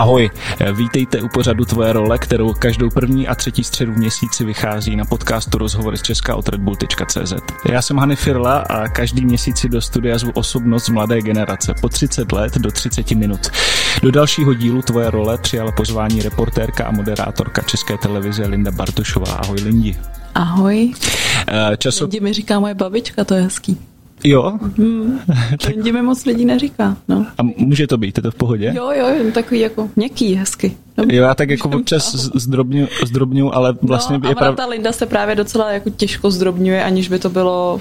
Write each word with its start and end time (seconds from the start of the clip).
Ahoj, 0.00 0.30
vítejte 0.72 1.22
u 1.22 1.28
pořadu 1.28 1.64
Tvoje 1.64 1.92
role, 1.92 2.18
kterou 2.18 2.52
každou 2.52 2.90
první 2.90 3.28
a 3.28 3.34
třetí 3.34 3.64
středu 3.64 3.92
v 3.92 3.96
měsíci 3.96 4.44
vychází 4.44 4.96
na 4.96 5.04
podcastu 5.04 5.58
Rozhovory 5.58 5.98
z 5.98 6.02
Česka 6.02 6.36
od 6.36 6.48
redbull.cz. 6.48 7.32
Já 7.70 7.82
jsem 7.82 7.98
Hany 7.98 8.16
Firla 8.16 8.58
a 8.58 8.88
každý 8.88 9.24
měsíc 9.24 9.58
si 9.58 9.68
do 9.68 9.80
studia 9.80 10.18
zvu 10.18 10.30
osobnost 10.34 10.88
mladé 10.88 11.22
generace 11.22 11.74
po 11.80 11.88
30 11.88 12.32
let 12.32 12.58
do 12.58 12.70
30 12.70 13.10
minut. 13.10 13.40
Do 14.02 14.10
dalšího 14.10 14.54
dílu 14.54 14.82
Tvoje 14.82 15.10
role 15.10 15.38
přijala 15.38 15.72
pozvání 15.72 16.22
reportérka 16.22 16.84
a 16.84 16.90
moderátorka 16.90 17.62
České 17.62 17.98
televize 17.98 18.46
Linda 18.46 18.70
Bartošová. 18.70 19.32
Ahoj 19.32 19.58
Lindi. 19.60 19.98
Ahoj. 20.34 20.92
Času... 21.78 22.04
Lindi 22.04 22.20
mi 22.20 22.32
říká 22.32 22.60
moje 22.60 22.74
babička, 22.74 23.24
to 23.24 23.34
je 23.34 23.42
hezký. 23.42 23.89
Jo. 24.24 24.58
Hmm, 24.78 25.20
tak... 25.64 25.76
mi 25.76 26.02
moc 26.02 26.24
lidí 26.24 26.44
neříká. 26.44 26.96
No. 27.08 27.26
A 27.38 27.42
může 27.42 27.86
to 27.86 27.98
být, 27.98 28.18
je 28.18 28.22
to 28.22 28.30
v 28.30 28.34
pohodě? 28.34 28.72
Jo, 28.76 28.90
jo, 28.96 29.08
jen 29.08 29.32
takový 29.32 29.60
jako 29.60 29.88
měkký, 29.96 30.34
hezky. 30.34 30.76
No, 30.98 31.04
jo, 31.08 31.22
já 31.22 31.34
tak 31.34 31.50
jako 31.50 31.68
občas 31.68 32.14
zdrobňu, 32.34 32.88
zdrobňu 33.06 33.54
ale 33.54 33.74
vlastně 33.82 34.18
no, 34.18 34.28
je 34.28 34.34
pravda. 34.34 34.56
ta 34.56 34.66
Linda 34.66 34.92
se 34.92 35.06
právě 35.06 35.34
docela 35.34 35.70
jako 35.70 35.90
těžko 35.90 36.30
zdrobňuje, 36.30 36.84
aniž 36.84 37.08
by 37.08 37.18
to 37.18 37.30
bylo 37.30 37.80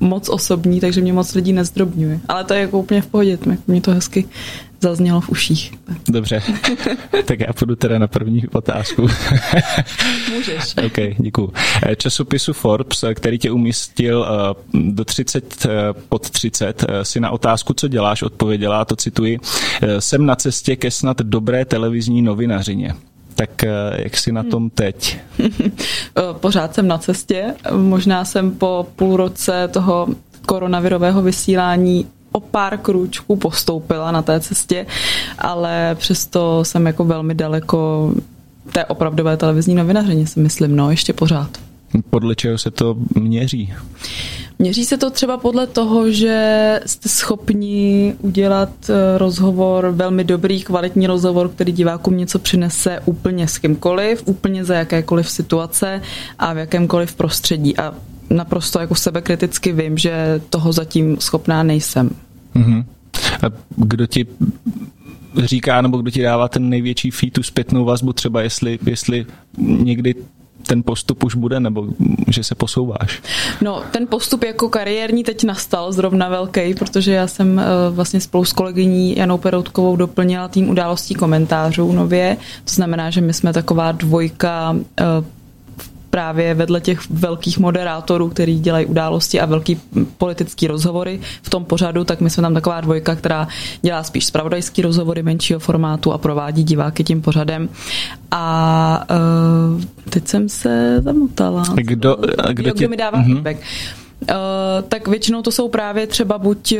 moc 0.00 0.28
osobní, 0.28 0.80
takže 0.80 1.00
mě 1.00 1.12
moc 1.12 1.34
lidí 1.34 1.52
nezdrobňuje. 1.52 2.20
Ale 2.28 2.44
to 2.44 2.54
je 2.54 2.60
jako 2.60 2.78
úplně 2.78 3.02
v 3.02 3.06
pohodě, 3.06 3.38
mě 3.66 3.80
to 3.80 3.90
hezky 3.90 4.28
zaznělo 4.80 5.20
v 5.20 5.28
uších. 5.28 5.74
Dobře, 6.08 6.42
tak 7.24 7.40
já 7.40 7.52
půjdu 7.52 7.76
teda 7.76 7.98
na 7.98 8.06
první 8.06 8.48
otázku. 8.52 9.02
Můžeš. 10.34 10.74
OK, 10.86 10.98
děkuji. 11.18 11.52
Časopisu 11.96 12.52
Forbes, 12.52 13.04
který 13.14 13.38
tě 13.38 13.50
umístil 13.50 14.26
eh, 14.28 14.54
do 14.74 15.04
30 15.04 15.66
eh, 15.66 15.70
pod 16.08 16.30
30, 16.30 16.84
eh, 16.88 17.04
si 17.04 17.20
na 17.20 17.30
otázku, 17.30 17.74
co 17.74 17.88
děláš, 17.88 18.22
odpověděla, 18.22 18.80
a 18.80 18.84
to 18.84 18.96
cituji, 18.96 19.38
jsem 19.98 20.26
na 20.26 20.36
cestě 20.36 20.76
ke 20.76 20.90
snad 20.90 21.18
dobré 21.22 21.64
televizní 21.64 22.22
novinařině. 22.22 22.94
Tak 23.34 23.64
jak 23.96 24.16
jsi 24.16 24.32
na 24.32 24.42
tom 24.42 24.70
teď? 24.70 25.18
Pořád 26.32 26.74
jsem 26.74 26.88
na 26.88 26.98
cestě. 26.98 27.54
Možná 27.72 28.24
jsem 28.24 28.50
po 28.50 28.86
půl 28.96 29.16
roce 29.16 29.68
toho 29.68 30.08
koronavirového 30.46 31.22
vysílání 31.22 32.06
o 32.32 32.40
pár 32.40 32.78
krůčků 32.78 33.36
postoupila 33.36 34.12
na 34.12 34.22
té 34.22 34.40
cestě, 34.40 34.86
ale 35.38 35.94
přesto 35.98 36.64
jsem 36.64 36.86
jako 36.86 37.04
velmi 37.04 37.34
daleko 37.34 38.12
té 38.72 38.84
opravdové 38.84 39.36
televizní 39.36 39.74
novinařině, 39.74 40.26
si 40.26 40.40
myslím, 40.40 40.76
no, 40.76 40.90
ještě 40.90 41.12
pořád. 41.12 41.50
Podle 42.10 42.34
čeho 42.34 42.58
se 42.58 42.70
to 42.70 42.96
měří? 43.14 43.74
Měří 44.58 44.84
se 44.84 44.98
to 44.98 45.10
třeba 45.10 45.36
podle 45.36 45.66
toho, 45.66 46.10
že 46.10 46.80
jste 46.86 47.08
schopni 47.08 48.14
udělat 48.20 48.70
eh, 48.88 49.18
rozhovor, 49.18 49.90
velmi 49.90 50.24
dobrý, 50.24 50.62
kvalitní 50.62 51.06
rozhovor, 51.06 51.48
který 51.48 51.72
divákům 51.72 52.16
něco 52.16 52.38
přinese 52.38 53.00
úplně 53.04 53.48
s 53.48 53.58
kýmkoliv, 53.58 54.22
úplně 54.24 54.64
za 54.64 54.74
jakékoliv 54.74 55.30
situace 55.30 56.02
a 56.38 56.52
v 56.52 56.58
jakémkoliv 56.58 57.14
prostředí. 57.14 57.76
A 57.76 57.94
naprosto 58.30 58.80
jako 58.80 58.94
sebekriticky 58.94 59.72
vím, 59.72 59.98
že 59.98 60.40
toho 60.50 60.72
zatím 60.72 61.16
schopná 61.20 61.62
nejsem. 61.62 62.10
Mm-hmm. 62.56 62.84
A 63.42 63.46
kdo 63.76 64.06
ti 64.06 64.26
říká, 65.44 65.80
nebo 65.80 65.98
kdo 65.98 66.10
ti 66.10 66.22
dává 66.22 66.48
ten 66.48 66.68
největší 66.68 67.10
feed, 67.10 67.32
tu 67.32 67.42
zpětnou 67.42 67.84
vazbu, 67.84 68.12
třeba 68.12 68.42
jestli, 68.42 68.78
jestli 68.86 69.26
někdy 69.58 70.14
ten 70.66 70.82
postup 70.82 71.24
už 71.24 71.34
bude, 71.34 71.60
nebo 71.60 71.86
že 72.28 72.44
se 72.44 72.54
posouváš? 72.54 73.22
No, 73.60 73.82
ten 73.90 74.06
postup 74.06 74.44
jako 74.44 74.68
kariérní 74.68 75.24
teď 75.24 75.44
nastal 75.44 75.92
zrovna 75.92 76.28
velký, 76.28 76.74
protože 76.74 77.12
já 77.12 77.26
jsem 77.26 77.56
uh, 77.58 77.96
vlastně 77.96 78.20
spolu 78.20 78.44
s 78.44 78.52
kolegyní 78.52 79.16
Janou 79.16 79.38
Peroutkovou 79.38 79.96
doplnila 79.96 80.48
tým 80.48 80.68
událostí 80.68 81.14
komentářů 81.14 81.92
nově. 81.92 82.36
To 82.64 82.74
znamená, 82.74 83.10
že 83.10 83.20
my 83.20 83.34
jsme 83.34 83.52
taková 83.52 83.92
dvojka 83.92 84.70
uh, 84.70 85.24
právě 86.10 86.54
vedle 86.54 86.80
těch 86.80 87.10
velkých 87.10 87.58
moderátorů, 87.58 88.28
který 88.28 88.60
dělají 88.60 88.86
události 88.86 89.40
a 89.40 89.46
velký 89.46 89.80
politický 90.18 90.66
rozhovory 90.66 91.20
v 91.42 91.50
tom 91.50 91.64
pořadu, 91.64 92.04
tak 92.04 92.20
my 92.20 92.30
jsme 92.30 92.40
tam 92.40 92.54
taková 92.54 92.80
dvojka, 92.80 93.14
která 93.14 93.48
dělá 93.82 94.02
spíš 94.02 94.26
spravodajský 94.26 94.82
rozhovory 94.82 95.22
menšího 95.22 95.60
formátu 95.60 96.12
a 96.12 96.18
provádí 96.18 96.64
diváky 96.64 97.04
tím 97.04 97.22
pořadem. 97.22 97.68
A 98.30 99.06
uh, 99.74 99.82
teď 100.10 100.28
jsem 100.28 100.48
se 100.48 101.00
zamotala. 101.00 101.62
Kdo, 101.74 102.16
kdo, 102.52 102.70
tě... 102.70 102.78
kdo 102.78 102.88
mi 102.88 102.96
dává 102.96 103.18
uh-huh. 103.18 103.32
feedback? 103.32 103.56
Uh, 104.20 104.36
tak 104.88 105.08
většinou 105.08 105.42
to 105.42 105.52
jsou 105.52 105.68
právě 105.68 106.06
třeba 106.06 106.38
buď 106.38 106.72
uh, 106.72 106.78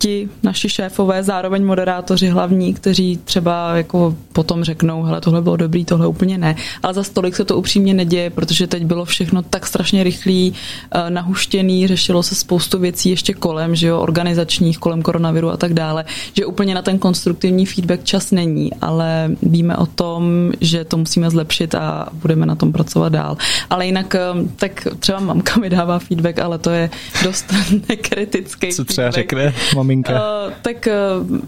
ti 0.00 0.28
naši 0.42 0.68
šéfové, 0.68 1.22
zároveň 1.22 1.64
moderátoři 1.64 2.28
hlavní, 2.28 2.74
kteří 2.74 3.20
třeba 3.24 3.76
jako 3.76 4.16
potom 4.32 4.64
řeknou, 4.64 5.02
hele, 5.02 5.20
tohle 5.20 5.42
bylo 5.42 5.56
dobrý, 5.56 5.84
tohle 5.84 6.06
úplně 6.06 6.38
ne. 6.38 6.56
Ale 6.82 6.94
za 6.94 7.02
stolik 7.02 7.36
se 7.36 7.44
to 7.44 7.56
upřímně 7.56 7.94
neděje, 7.94 8.30
protože 8.30 8.66
teď 8.66 8.84
bylo 8.84 9.04
všechno 9.04 9.42
tak 9.42 9.66
strašně 9.66 10.02
rychlý, 10.04 10.54
eh, 10.94 11.10
nahuštěný, 11.10 11.86
řešilo 11.86 12.22
se 12.22 12.34
spoustu 12.34 12.78
věcí 12.78 13.10
ještě 13.10 13.34
kolem, 13.34 13.76
že 13.76 13.86
jo, 13.86 14.00
organizačních, 14.00 14.78
kolem 14.78 15.02
koronaviru 15.02 15.50
a 15.50 15.56
tak 15.56 15.74
dále, 15.74 16.04
že 16.36 16.46
úplně 16.46 16.74
na 16.74 16.82
ten 16.82 16.98
konstruktivní 16.98 17.66
feedback 17.66 18.04
čas 18.04 18.30
není, 18.30 18.70
ale 18.80 19.30
víme 19.42 19.76
o 19.76 19.86
tom, 19.86 20.52
že 20.60 20.84
to 20.84 20.96
musíme 20.96 21.30
zlepšit 21.30 21.74
a 21.74 22.08
budeme 22.12 22.46
na 22.46 22.54
tom 22.54 22.72
pracovat 22.72 23.12
dál. 23.12 23.36
Ale 23.70 23.86
jinak, 23.86 24.14
eh, 24.14 24.20
tak 24.56 24.88
třeba 24.98 25.20
mamka 25.20 25.60
mi 25.60 25.70
dává 25.70 25.98
feedback, 25.98 26.38
ale 26.38 26.58
to 26.58 26.70
je 26.70 26.90
dost 27.24 27.54
nekritický 27.88 28.72
Co 28.72 28.84
třeba 28.84 29.10
feedback. 29.10 29.30
řekne 29.30 29.54
maminka? 29.90 30.12
Uh, 30.12 30.52
tak 30.62 30.88
uh, 30.88 31.38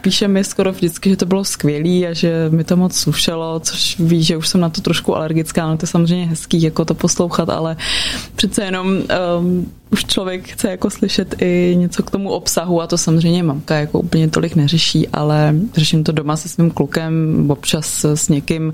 píše 0.00 0.28
mi 0.28 0.44
skoro 0.44 0.72
vždycky, 0.72 1.10
že 1.10 1.16
to 1.16 1.26
bylo 1.26 1.44
skvělý 1.44 2.06
a 2.06 2.12
že 2.12 2.48
mi 2.50 2.64
to 2.64 2.76
moc 2.76 2.96
slušelo, 2.96 3.60
což 3.60 3.98
ví, 3.98 4.22
že 4.22 4.36
už 4.36 4.48
jsem 4.48 4.60
na 4.60 4.68
to 4.68 4.80
trošku 4.80 5.16
alergická, 5.16 5.66
no 5.66 5.76
to 5.76 5.84
je 5.84 5.88
samozřejmě 5.88 6.26
hezký 6.26 6.62
jako 6.62 6.84
to 6.84 6.94
poslouchat, 6.94 7.48
ale 7.48 7.76
přece 8.36 8.64
jenom 8.64 8.88
um, 9.38 9.72
už 9.90 10.04
člověk 10.04 10.48
chce 10.48 10.70
jako 10.70 10.90
slyšet 10.90 11.34
i 11.42 11.74
něco 11.78 12.02
k 12.02 12.10
tomu 12.10 12.30
obsahu 12.30 12.82
a 12.82 12.86
to 12.86 12.98
samozřejmě 12.98 13.42
mamka 13.42 13.74
jako 13.74 14.00
úplně 14.00 14.28
tolik 14.28 14.56
neřeší, 14.56 15.08
ale 15.08 15.54
řeším 15.76 16.04
to 16.04 16.12
doma 16.12 16.36
se 16.36 16.48
svým 16.48 16.70
klukem, 16.70 17.46
občas 17.50 18.04
s 18.04 18.28
někým, 18.28 18.72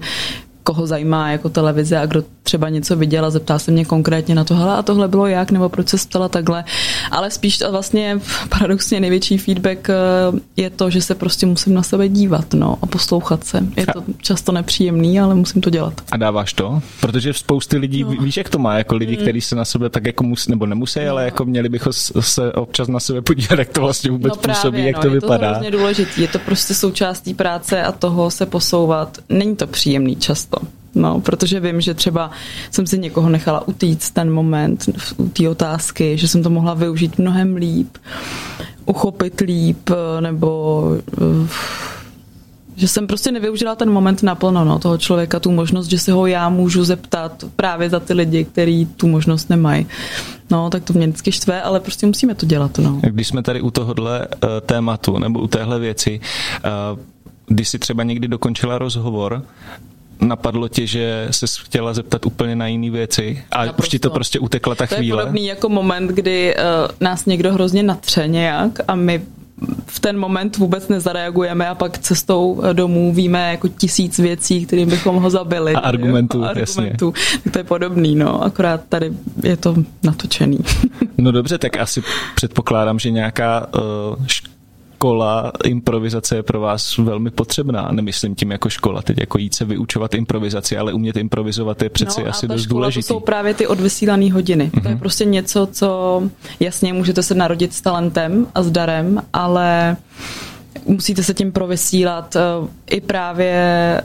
koho 0.67 0.87
zajímá 0.87 1.31
jako 1.31 1.49
televize 1.49 1.99
a 1.99 2.07
kdo 2.07 2.25
třeba 2.43 2.69
něco 2.69 2.97
viděl 2.97 3.25
a 3.25 3.31
zeptá 3.31 3.59
se 3.59 3.71
mě 3.71 3.85
konkrétně 3.85 4.35
na 4.35 4.45
to, 4.45 4.55
hele 4.55 4.77
a 4.77 4.83
tohle 4.83 5.09
bylo 5.09 5.27
jak, 5.27 5.51
nebo 5.51 5.69
proč 5.69 5.89
se 5.89 5.99
stala 5.99 6.29
takhle. 6.29 6.65
Ale 7.11 7.31
spíš 7.31 7.63
vlastně 7.71 8.21
paradoxně 8.49 9.01
největší 9.01 9.39
feedback 9.39 9.91
eh, 9.91 9.95
je 10.57 10.71
to, 10.71 10.91
že 10.91 11.03
se 11.03 11.15
prostě 11.15 11.47
musím 11.47 11.75
na 11.75 11.83
sebe 11.83 12.09
dívat 12.09 12.55
no, 12.55 12.79
a 12.83 12.87
poslouchat 12.87 13.45
se. 13.45 13.67
Je 13.77 13.87
to 13.87 14.03
často 14.19 14.53
nepříjemný, 14.53 15.21
ale 15.21 15.35
musím 15.35 15.61
to 15.61 15.71
dělat. 15.71 15.95
A 16.11 16.17
dáváš 16.17 16.53
to? 16.53 16.83
Protože 17.01 17.33
spousty 17.33 17.77
lidí, 17.77 18.05
no. 18.05 18.11
víš, 18.11 18.37
jak 18.37 18.49
to 18.49 18.59
má, 18.59 18.79
jako 18.79 18.95
lidi, 18.97 19.17
mm. 19.17 19.23
kteří 19.23 19.41
se 19.41 19.57
na 19.57 19.65
sebe 19.65 19.91
tak 19.91 20.07
jako 20.07 20.25
musí, 20.25 20.51
nebo 20.51 20.67
nemusí, 20.67 21.01
no. 21.05 21.11
ale 21.11 21.25
jako 21.25 21.45
měli 21.45 21.69
bychom 21.69 21.93
se 22.21 22.53
občas 22.53 22.89
na 22.89 23.01
sebe 23.01 23.23
podívat, 23.23 23.59
jak 23.59 23.69
to 23.69 23.81
vlastně 23.81 24.11
vůbec 24.11 24.31
no 24.31 24.37
právě, 24.37 24.57
působí, 24.57 24.85
jak 24.85 24.97
no, 24.97 25.03
to 25.03 25.09
je 25.09 25.15
vypadá. 25.15 25.59
To 25.59 25.65
je 25.65 25.71
důležité. 25.71 26.21
Je 26.21 26.29
to 26.29 26.39
prostě 26.39 26.75
součástí 26.75 27.35
práce 27.35 27.83
a 27.83 27.93
toho 27.93 28.31
se 28.31 28.47
posouvat. 28.47 29.19
Není 29.29 29.57
to 29.57 29.67
příjemný 29.67 30.17
často. 30.17 30.56
No, 30.95 31.21
protože 31.21 31.61
vím, 31.61 31.81
že 31.81 31.95
třeba 31.95 32.31
jsem 32.71 32.87
si 32.87 32.99
někoho 32.99 33.29
nechala 33.29 33.69
utíct 33.69 34.15
ten 34.15 34.33
moment 34.33 34.85
u 35.17 35.29
té 35.29 35.49
otázky, 35.49 36.19
že 36.19 36.29
jsem 36.29 36.43
to 36.43 36.51
mohla 36.51 36.75
využít 36.75 37.19
mnohem 37.19 37.57
líp, 37.57 37.99
uchopit 38.87 39.41
líp, 39.41 39.91
nebo 40.21 40.83
eh, 41.23 41.49
že 42.77 42.89
jsem 42.89 43.07
prostě 43.07 43.33
nevyužila 43.33 43.75
ten 43.75 43.91
moment 43.91 44.23
naplno, 44.23 44.65
no, 44.65 44.79
toho 44.79 44.99
člověka, 44.99 45.41
tu 45.41 45.51
možnost, 45.51 45.87
že 45.87 45.99
se 45.99 46.13
ho 46.13 46.27
já 46.27 46.49
můžu 46.49 46.85
zeptat 46.85 47.45
právě 47.57 47.91
za 47.91 48.01
ty 48.01 48.13
lidi, 48.13 48.45
kteří 48.45 48.87
tu 48.87 49.09
možnost 49.09 49.51
nemají. 49.51 49.87
No, 50.51 50.71
tak 50.71 50.85
to 50.85 50.93
mě 50.93 51.07
vždycky 51.07 51.33
štve, 51.33 51.63
ale 51.63 51.81
prostě 51.81 52.07
musíme 52.07 52.35
to 52.35 52.47
dělat, 52.47 52.79
no. 52.79 53.01
Když 53.03 53.29
jsme 53.29 53.43
tady 53.43 53.61
u 53.61 53.71
tohohle 53.71 54.29
uh, 54.29 54.49
tématu, 54.67 55.19
nebo 55.19 55.41
u 55.41 55.47
téhle 55.47 55.79
věci, 55.79 56.21
uh, 56.93 56.99
když 57.47 57.69
si 57.69 57.79
třeba 57.79 58.03
někdy 58.03 58.29
dokončila 58.29 58.79
rozhovor 58.79 59.43
napadlo 60.29 60.69
tě, 60.69 60.87
že 60.87 61.29
se 61.31 61.47
chtěla 61.65 61.95
zeptat 61.95 62.27
úplně 62.27 62.57
na 62.57 62.67
jiné 62.67 62.91
věci 62.91 63.45
a 63.51 63.65
Naprosto. 63.65 63.83
už 63.83 63.89
ti 63.89 63.99
to 63.99 64.11
prostě 64.11 64.39
utekla 64.39 64.75
ta 64.75 64.87
chvíle? 64.87 65.17
To 65.17 65.21
je 65.21 65.25
podobný 65.27 65.47
jako 65.47 65.69
moment, 65.69 66.09
kdy 66.11 66.55
uh, 66.55 66.63
nás 67.01 67.27
někdo 67.27 67.53
hrozně 67.53 67.83
natře 67.83 68.29
nějak 68.29 68.71
a 68.89 68.95
my 68.95 69.23
v 69.87 70.01
ten 70.01 70.19
moment 70.19 70.57
vůbec 70.57 70.89
nezareagujeme 70.89 71.69
a 71.69 71.75
pak 71.75 71.99
cestou 71.99 72.63
domů 72.73 73.15
víme 73.15 73.51
jako 73.51 73.69
tisíc 73.69 74.19
věcí, 74.19 74.67
kterým 74.67 74.89
bychom 74.89 75.17
ho 75.17 75.31
zabili. 75.31 75.75
A 75.75 75.79
argumentů, 75.79 76.45
a 76.45 76.49
argumentů. 76.49 77.13
jasně. 77.17 77.37
Tak 77.45 77.53
to 77.53 77.59
je 77.59 77.65
podobný, 77.65 78.15
no, 78.17 78.45
akorát 78.45 78.81
tady 78.89 79.13
je 79.43 79.57
to 79.57 79.75
natočený. 80.03 80.59
No 81.19 81.33
dobře, 81.33 81.59
tak 81.59 81.77
asi 81.77 82.03
předpokládám, 82.35 82.99
že 82.99 83.11
nějaká 83.11 83.67
uh, 83.75 84.27
škola 85.07 85.53
improvizace 85.65 86.37
je 86.37 86.43
pro 86.43 86.61
vás 86.61 86.99
velmi 86.99 87.31
potřebná. 87.31 87.89
Nemyslím 87.93 88.35
tím 88.35 88.51
jako 88.51 88.71
škola, 88.71 89.03
teď 89.03 89.19
jako 89.21 89.39
jít 89.39 89.55
se 89.55 89.65
vyučovat 89.65 90.15
improvizaci, 90.15 90.77
ale 90.77 90.93
umět 90.93 91.17
improvizovat 91.17 91.83
je 91.83 91.89
přeci 91.89 92.23
no, 92.23 92.31
asi 92.31 92.49
dost 92.49 92.63
škola, 92.63 92.81
důležitý. 92.81 93.09
To 93.09 93.15
jsou 93.15 93.21
právě 93.21 93.55
ty 93.55 93.67
odvysílané 93.67 94.33
hodiny. 94.33 94.65
Mm-hmm. 94.65 94.83
To 94.83 94.89
je 94.89 94.95
mhm. 94.95 95.01
prostě 95.01 95.25
něco, 95.25 95.69
co 95.73 96.23
jasně 96.61 96.93
můžete 96.93 97.23
se 97.23 97.35
narodit 97.35 97.73
s 97.73 97.81
talentem 97.81 98.47
a 98.55 98.63
s 98.63 98.71
darem, 98.71 99.23
ale 99.33 99.97
musíte 100.87 101.23
se 101.23 101.35
tím 101.35 101.53
provysílat, 101.53 102.37
i 102.91 103.01
právě 103.01 104.03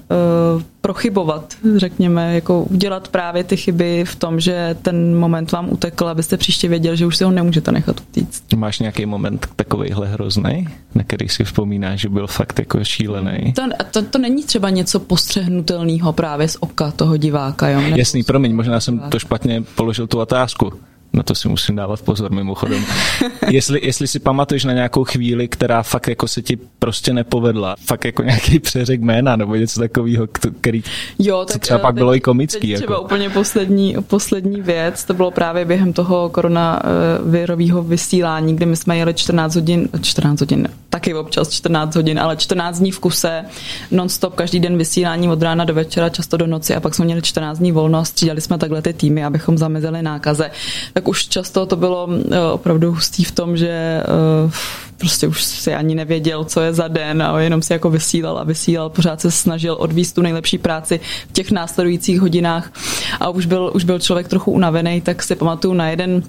prochybovat, 0.81 1.53
řekněme, 1.75 2.35
jako 2.35 2.63
udělat 2.63 3.07
právě 3.07 3.43
ty 3.43 3.57
chyby 3.57 4.05
v 4.05 4.15
tom, 4.15 4.39
že 4.39 4.75
ten 4.81 5.19
moment 5.19 5.51
vám 5.51 5.71
utekl, 5.71 6.07
abyste 6.07 6.37
příště 6.37 6.67
věděl, 6.67 6.95
že 6.95 7.05
už 7.05 7.17
si 7.17 7.23
ho 7.23 7.31
nemůžete 7.31 7.71
nechat 7.71 8.01
utíct. 8.01 8.53
Máš 8.55 8.79
nějaký 8.79 9.05
moment 9.05 9.47
takovýhle 9.55 10.07
hrozný, 10.07 10.67
na 10.95 11.03
který 11.03 11.29
si 11.29 11.43
vzpomínáš, 11.43 11.99
že 11.99 12.09
byl 12.09 12.27
fakt 12.27 12.59
jako 12.59 12.83
šílený? 12.83 13.53
To, 13.53 13.63
to, 13.91 14.01
to 14.01 14.17
není 14.17 14.43
třeba 14.43 14.69
něco 14.69 14.99
postřehnutelného 14.99 16.13
právě 16.13 16.47
z 16.47 16.57
oka 16.59 16.91
toho 16.91 17.17
diváka. 17.17 17.69
Jo? 17.69 17.79
Jasný, 17.81 18.23
promiň, 18.23 18.55
možná 18.55 18.79
jsem 18.79 18.99
to 18.99 19.19
špatně 19.19 19.63
položil 19.75 20.07
tu 20.07 20.19
otázku. 20.19 20.73
Na 21.13 21.23
to 21.23 21.35
si 21.35 21.47
musím 21.47 21.75
dávat 21.75 22.01
pozor 22.01 22.31
mimochodem. 22.31 22.85
jestli, 23.49 23.79
jestli 23.83 24.07
si 24.07 24.19
pamatuješ 24.19 24.63
na 24.63 24.73
nějakou 24.73 25.03
chvíli, 25.03 25.47
která 25.47 25.83
fakt 25.83 26.07
jako 26.07 26.27
se 26.27 26.41
ti 26.41 26.57
prostě 26.79 27.13
nepovedla, 27.13 27.75
fakt 27.85 28.05
jako 28.05 28.23
nějaký 28.23 28.59
přeřek 28.59 29.01
jména 29.01 29.35
nebo 29.35 29.55
něco 29.55 29.79
takového, 29.79 30.27
který 30.61 30.83
jo, 31.19 31.45
tak, 31.45 31.61
třeba 31.61 31.79
pak 31.79 31.95
teď, 31.95 31.99
bylo 31.99 32.15
i 32.15 32.19
komický. 32.19 32.59
Teď 32.59 32.69
jako. 32.69 32.83
třeba 32.83 32.99
úplně 32.99 33.29
poslední, 33.29 33.95
poslední 34.07 34.61
věc, 34.61 35.05
to 35.05 35.13
bylo 35.13 35.31
právě 35.31 35.65
během 35.65 35.93
toho 35.93 36.29
koronavirového 36.29 37.83
vysílání, 37.83 38.55
kdy 38.55 38.65
my 38.65 38.75
jsme 38.75 38.97
jeli 38.97 39.13
14 39.13 39.55
hodin, 39.55 39.89
14 40.01 40.39
hodin, 40.39 40.67
taky 40.89 41.13
občas 41.13 41.49
14 41.49 41.95
hodin, 41.95 42.19
ale 42.19 42.37
14 42.37 42.79
dní 42.79 42.91
v 42.91 42.99
kuse, 42.99 43.45
non-stop, 43.91 44.35
každý 44.35 44.59
den 44.59 44.77
vysílání 44.77 45.29
od 45.29 45.41
rána 45.41 45.65
do 45.65 45.73
večera, 45.73 46.09
často 46.09 46.37
do 46.37 46.47
noci 46.47 46.75
a 46.75 46.79
pak 46.79 46.95
jsme 46.95 47.05
měli 47.05 47.21
14 47.21 47.57
dní 47.57 47.71
volno 47.71 47.99
a 47.99 48.03
střídali 48.03 48.41
jsme 48.41 48.57
takhle 48.57 48.81
ty 48.81 48.93
týmy, 48.93 49.25
abychom 49.25 49.57
zamezili 49.57 50.01
nákaze. 50.01 50.51
Tak 50.93 51.00
už 51.07 51.27
často 51.27 51.65
to 51.65 51.75
bylo 51.75 52.09
eh, 52.31 52.39
opravdu 52.39 52.91
hustý 52.91 53.23
v 53.23 53.31
tom, 53.31 53.57
že 53.57 53.69
eh, 53.69 54.51
prostě 54.97 55.27
už 55.27 55.43
si 55.43 55.73
ani 55.73 55.95
nevěděl, 55.95 56.43
co 56.43 56.61
je 56.61 56.73
za 56.73 56.87
den 56.87 57.23
a 57.23 57.39
jenom 57.39 57.61
si 57.61 57.73
jako 57.73 57.89
vysílal 57.89 58.37
a 58.37 58.43
vysílal, 58.43 58.89
pořád 58.89 59.21
se 59.21 59.31
snažil 59.31 59.75
odvíst 59.79 60.15
tu 60.15 60.21
nejlepší 60.21 60.57
práci 60.57 60.99
v 61.29 61.31
těch 61.31 61.51
následujících 61.51 62.21
hodinách. 62.21 62.71
A 63.19 63.29
už 63.29 63.45
byl, 63.45 63.71
už 63.73 63.83
byl 63.83 63.99
člověk 63.99 64.27
trochu 64.27 64.51
unavený, 64.51 65.01
tak 65.01 65.23
si 65.23 65.35
pamatuju 65.35 65.73
na 65.73 65.89
jeden 65.89 66.23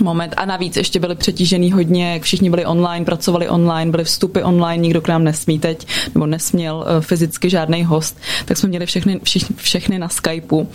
moment. 0.00 0.34
A 0.36 0.44
navíc 0.44 0.76
ještě 0.76 1.00
byli 1.00 1.14
přetížený 1.14 1.72
hodně, 1.72 2.20
všichni 2.22 2.50
byli 2.50 2.66
online, 2.66 3.04
pracovali 3.04 3.48
online, 3.48 3.90
byly 3.90 4.04
vstupy 4.04 4.40
online, 4.40 4.82
nikdo 4.82 5.00
k 5.00 5.08
nám 5.08 5.24
nesmí 5.24 5.58
teď, 5.58 5.86
nebo 6.14 6.26
nesměl 6.26 6.86
eh, 6.86 7.00
fyzicky 7.00 7.50
žádný 7.50 7.84
host, 7.84 8.18
tak 8.44 8.56
jsme 8.56 8.68
měli 8.68 8.86
všechny, 8.86 9.20
všichni, 9.22 9.56
všechny 9.56 9.98
na 9.98 10.08
Skypeu. 10.08 10.68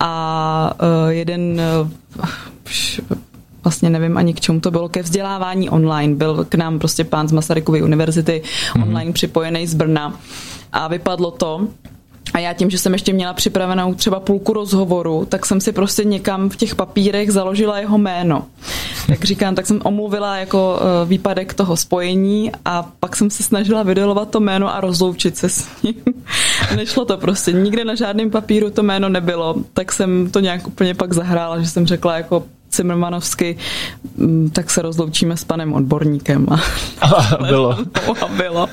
A 0.00 0.74
jeden 1.08 1.60
vlastně 3.64 3.90
nevím 3.90 4.18
ani 4.18 4.34
k 4.34 4.40
čemu 4.40 4.60
to 4.60 4.70
bylo, 4.70 4.88
ke 4.88 5.02
vzdělávání 5.02 5.70
online. 5.70 6.14
Byl 6.14 6.44
k 6.48 6.54
nám 6.54 6.78
prostě 6.78 7.04
pán 7.04 7.28
z 7.28 7.32
Masarykovy 7.32 7.82
univerzity 7.82 8.42
mm-hmm. 8.42 8.82
online 8.82 9.12
připojený 9.12 9.66
z 9.66 9.74
Brna 9.74 10.20
a 10.72 10.88
vypadlo 10.88 11.30
to, 11.30 11.68
a 12.34 12.38
já 12.38 12.52
tím, 12.52 12.70
že 12.70 12.78
jsem 12.78 12.92
ještě 12.92 13.12
měla 13.12 13.32
připravenou 13.32 13.94
třeba 13.94 14.20
půlku 14.20 14.52
rozhovoru, 14.52 15.26
tak 15.28 15.46
jsem 15.46 15.60
si 15.60 15.72
prostě 15.72 16.04
někam 16.04 16.50
v 16.50 16.56
těch 16.56 16.74
papírech 16.74 17.32
založila 17.32 17.78
jeho 17.78 17.98
jméno. 17.98 18.44
Tak 19.06 19.24
říkám, 19.24 19.54
tak 19.54 19.66
jsem 19.66 19.80
omluvila 19.84 20.36
jako 20.36 20.80
eh, 20.80 21.06
výpadek 21.06 21.54
toho 21.54 21.76
spojení 21.76 22.52
a 22.64 22.90
pak 23.00 23.16
jsem 23.16 23.30
se 23.30 23.42
snažila 23.42 23.82
vydolovat 23.82 24.30
to 24.30 24.40
jméno 24.40 24.74
a 24.74 24.80
rozloučit 24.80 25.36
se 25.36 25.48
s 25.48 25.68
ním. 25.82 25.94
Nešlo 26.76 27.04
to 27.04 27.16
prostě, 27.16 27.52
nikde 27.52 27.84
na 27.84 27.94
žádném 27.94 28.30
papíru 28.30 28.70
to 28.70 28.82
jméno 28.82 29.08
nebylo, 29.08 29.54
tak 29.72 29.92
jsem 29.92 30.30
to 30.30 30.40
nějak 30.40 30.66
úplně 30.66 30.94
pak 30.94 31.12
zahrála, 31.12 31.60
že 31.60 31.66
jsem 31.66 31.86
řekla 31.86 32.16
jako 32.16 32.44
Cimrmanovsky, 32.72 33.56
mm, 34.16 34.50
tak 34.50 34.70
se 34.70 34.82
rozloučíme 34.82 35.36
s 35.36 35.44
panem 35.44 35.72
odborníkem. 35.72 36.46
A, 36.50 36.60
a 37.00 37.44
bylo. 37.48 37.78
A 38.20 38.28
bylo. 38.28 38.68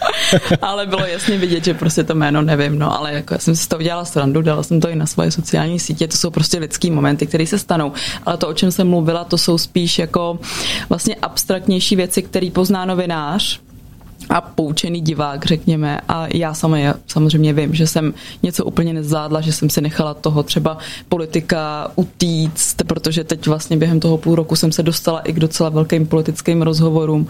Ale 0.62 0.86
bylo 0.86 1.06
jasně 1.06 1.38
vidět, 1.38 1.66
že 1.66 1.74
prostě 1.74 2.04
to 2.04 2.16
jméno 2.16 2.42
nevím, 2.42 2.80
no, 2.80 3.00
ale 3.00 3.13
jako 3.13 3.34
já 3.34 3.40
jsem 3.40 3.56
si 3.56 3.69
to 3.69 3.78
udělala 3.78 4.06
srandu, 4.06 4.42
dala 4.42 4.63
jsem 4.63 4.81
to 4.81 4.90
i 4.90 4.96
na 4.96 5.06
svoje 5.06 5.31
sociální 5.31 5.80
sítě, 5.80 6.07
to 6.07 6.18
jsou 6.18 6.30
prostě 6.30 6.57
lidský 6.57 6.92
momenty, 6.92 7.28
které 7.28 7.48
se 7.48 7.60
stanou. 7.60 7.92
Ale 8.25 8.38
to, 8.38 8.48
o 8.48 8.54
čem 8.54 8.72
jsem 8.72 8.88
mluvila, 8.88 9.24
to 9.24 9.38
jsou 9.38 9.57
spíš 9.57 10.00
jako 10.00 10.40
vlastně 10.90 11.16
abstraktnější 11.16 11.95
věci, 11.95 12.22
které 12.22 12.50
pozná 12.54 12.86
novinář, 12.86 13.60
a 14.30 14.42
poučený 14.42 15.02
divák, 15.02 15.46
řekněme. 15.46 16.02
A 16.08 16.28
já 16.34 16.54
sama 16.54 16.78
já 16.78 16.96
samozřejmě 17.08 17.54
vím, 17.54 17.76
že 17.76 17.88
jsem 17.88 18.14
něco 18.44 18.66
úplně 18.66 18.94
nezvládla, 18.94 19.42
že 19.42 19.54
jsem 19.54 19.70
si 19.70 19.81
nechala 19.81 20.14
toho 20.14 20.44
třeba 20.44 20.78
politika 21.10 21.92
utíct, 21.96 22.84
protože 22.88 23.24
teď 23.24 23.48
vlastně 23.48 23.78
během 23.78 24.00
toho 24.00 24.18
půl 24.18 24.36
roku 24.36 24.56
jsem 24.56 24.72
se 24.72 24.84
dostala 24.84 25.20
i 25.20 25.34
k 25.34 25.40
docela 25.40 25.70
velkým 25.70 26.08
politickým 26.08 26.62
rozhovorům. 26.62 27.28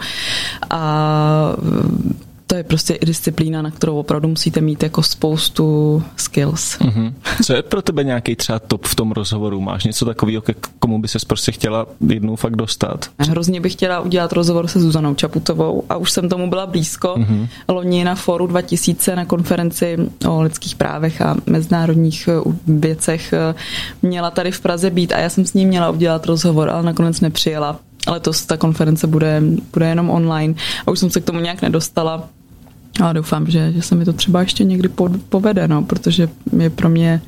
A 0.70 1.56
to 2.50 2.56
je 2.56 2.64
prostě 2.64 2.98
disciplína, 3.02 3.62
na 3.62 3.70
kterou 3.70 3.98
opravdu 3.98 4.28
musíte 4.28 4.60
mít 4.60 4.82
jako 4.82 5.02
spoustu 5.02 6.02
skills. 6.16 6.78
Mm-hmm. 6.78 7.12
Co 7.44 7.52
je 7.52 7.62
pro 7.62 7.82
tebe 7.82 8.04
nějaký 8.04 8.36
třeba 8.36 8.58
top 8.58 8.86
v 8.86 8.94
tom 8.94 9.12
rozhovoru? 9.12 9.60
Máš 9.60 9.84
něco 9.84 10.04
takového, 10.04 10.42
k 10.42 10.68
komu 10.78 10.98
by 10.98 11.08
se 11.08 11.18
prostě 11.26 11.52
chtěla 11.52 11.86
jednou 12.08 12.36
fakt 12.36 12.56
dostat? 12.56 13.10
Hrozně 13.18 13.60
bych 13.60 13.72
chtěla 13.72 14.00
udělat 14.00 14.32
rozhovor 14.32 14.66
se 14.66 14.80
Zuzanou 14.80 15.14
Čaputovou 15.14 15.84
a 15.88 15.96
už 15.96 16.10
jsem 16.10 16.28
tomu 16.28 16.48
byla 16.48 16.66
blízko. 16.66 17.14
Mm-hmm. 17.18 17.48
Loni 17.68 18.04
na 18.04 18.14
Foru 18.14 18.46
2000 18.46 19.16
na 19.16 19.24
konferenci 19.24 19.96
o 20.28 20.42
lidských 20.42 20.74
právech 20.74 21.20
a 21.20 21.36
mezinárodních 21.46 22.28
eh, 22.28 22.50
věcech 22.66 23.32
eh, 23.32 23.54
měla 24.02 24.30
tady 24.30 24.50
v 24.50 24.60
Praze 24.60 24.90
být 24.90 25.12
a 25.12 25.18
já 25.18 25.28
jsem 25.28 25.46
s 25.46 25.54
ní 25.54 25.66
měla 25.66 25.90
udělat 25.90 26.26
rozhovor, 26.26 26.70
ale 26.70 26.82
nakonec 26.82 27.20
nepřijela 27.20 27.80
letos 28.08 28.46
ta 28.46 28.56
konference 28.56 29.06
bude, 29.06 29.42
bude 29.72 29.86
jenom 29.86 30.10
online 30.10 30.54
a 30.86 30.90
už 30.90 30.98
jsem 30.98 31.10
se 31.10 31.20
k 31.20 31.24
tomu 31.24 31.40
nějak 31.40 31.62
nedostala. 31.62 32.28
Ale 33.02 33.14
doufám, 33.14 33.50
že, 33.50 33.72
že 33.72 33.82
se 33.82 33.94
mi 33.94 34.04
to 34.04 34.12
třeba 34.12 34.40
ještě 34.40 34.64
někdy 34.64 34.88
povede, 35.28 35.68
no, 35.68 35.82
protože 35.82 36.28
je 36.58 36.70
pro 36.70 36.88
mě 36.88 37.22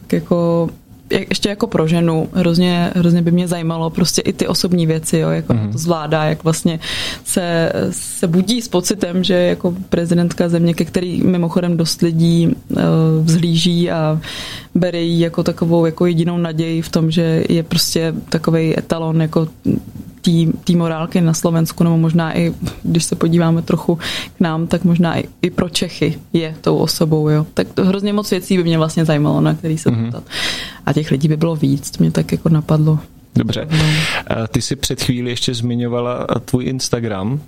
tak 0.00 0.12
jako 0.12 0.68
ještě 1.10 1.48
jako 1.48 1.66
pro 1.66 1.86
ženu 1.86 2.28
hrozně, 2.32 2.92
hrozně 2.96 3.22
by 3.22 3.30
mě 3.30 3.48
zajímalo 3.48 3.90
prostě 3.90 4.20
i 4.20 4.32
ty 4.32 4.46
osobní 4.46 4.86
věci, 4.86 5.18
jo, 5.18 5.28
jak 5.28 5.48
mm. 5.48 5.72
to 5.72 5.78
zvládá, 5.78 6.24
jak 6.24 6.44
vlastně 6.44 6.80
se, 7.24 7.72
se 7.90 8.26
budí 8.26 8.62
s 8.62 8.68
pocitem, 8.68 9.24
že 9.24 9.34
jako 9.34 9.74
prezidentka 9.88 10.48
země, 10.48 10.74
ke 10.74 10.84
který 10.84 11.22
mimochodem 11.22 11.76
dost 11.76 12.02
lidí 12.02 12.46
uh, 12.46 12.78
vzhlíží 13.22 13.90
a 13.90 14.20
bere 14.74 15.00
ji 15.00 15.20
jako 15.20 15.42
takovou 15.42 15.86
jako 15.86 16.06
jedinou 16.06 16.38
naději 16.38 16.82
v 16.82 16.88
tom, 16.88 17.10
že 17.10 17.44
je 17.48 17.62
prostě 17.62 18.14
takový 18.28 18.78
etalon 18.78 19.22
jako 19.22 19.48
té 20.64 20.76
morálky 20.76 21.20
na 21.20 21.34
Slovensku, 21.34 21.84
nebo 21.84 21.98
možná 21.98 22.38
i, 22.38 22.54
když 22.82 23.04
se 23.04 23.16
podíváme 23.16 23.62
trochu 23.62 23.96
k 24.36 24.40
nám, 24.40 24.66
tak 24.66 24.84
možná 24.84 25.18
i, 25.18 25.24
i 25.42 25.50
pro 25.50 25.68
Čechy 25.68 26.18
je 26.32 26.54
tou 26.60 26.76
osobou. 26.76 27.28
Jo. 27.28 27.46
Tak 27.54 27.68
to 27.74 27.84
hrozně 27.84 28.12
moc 28.12 28.30
věcí 28.30 28.56
by 28.56 28.62
mě 28.62 28.78
vlastně 28.78 29.04
zajímalo, 29.04 29.40
na 29.40 29.54
který 29.54 29.78
se 29.78 29.90
mm-hmm. 29.90 30.22
A 30.86 30.92
těch 30.92 31.10
lidí 31.10 31.28
by 31.28 31.36
bylo 31.36 31.56
víc, 31.56 31.90
to 31.90 31.96
mě 32.00 32.10
tak 32.10 32.32
jako 32.32 32.48
napadlo. 32.48 32.98
Dobře. 33.34 33.68
No. 33.70 33.78
Ty 34.48 34.62
jsi 34.62 34.76
před 34.76 35.02
chvíli 35.02 35.30
ještě 35.30 35.54
zmiňovala 35.54 36.26
tvůj 36.44 36.64
Instagram 36.64 37.40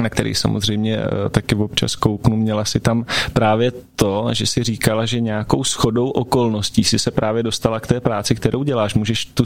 na 0.00 0.08
který 0.08 0.34
samozřejmě 0.34 0.96
eh, 0.96 1.28
taky 1.30 1.54
občas 1.54 1.96
kouknu, 1.96 2.36
měla 2.36 2.64
si 2.64 2.80
tam 2.80 3.06
právě 3.32 3.72
to, 3.96 4.28
že 4.32 4.46
si 4.46 4.62
říkala, 4.62 5.06
že 5.06 5.20
nějakou 5.20 5.64
schodou 5.64 6.10
okolností 6.10 6.84
si 6.84 6.98
se 6.98 7.10
právě 7.10 7.42
dostala 7.42 7.80
k 7.80 7.86
té 7.86 8.00
práci, 8.00 8.34
kterou 8.34 8.62
děláš. 8.62 8.94
Můžeš 8.94 9.24
tu, 9.24 9.44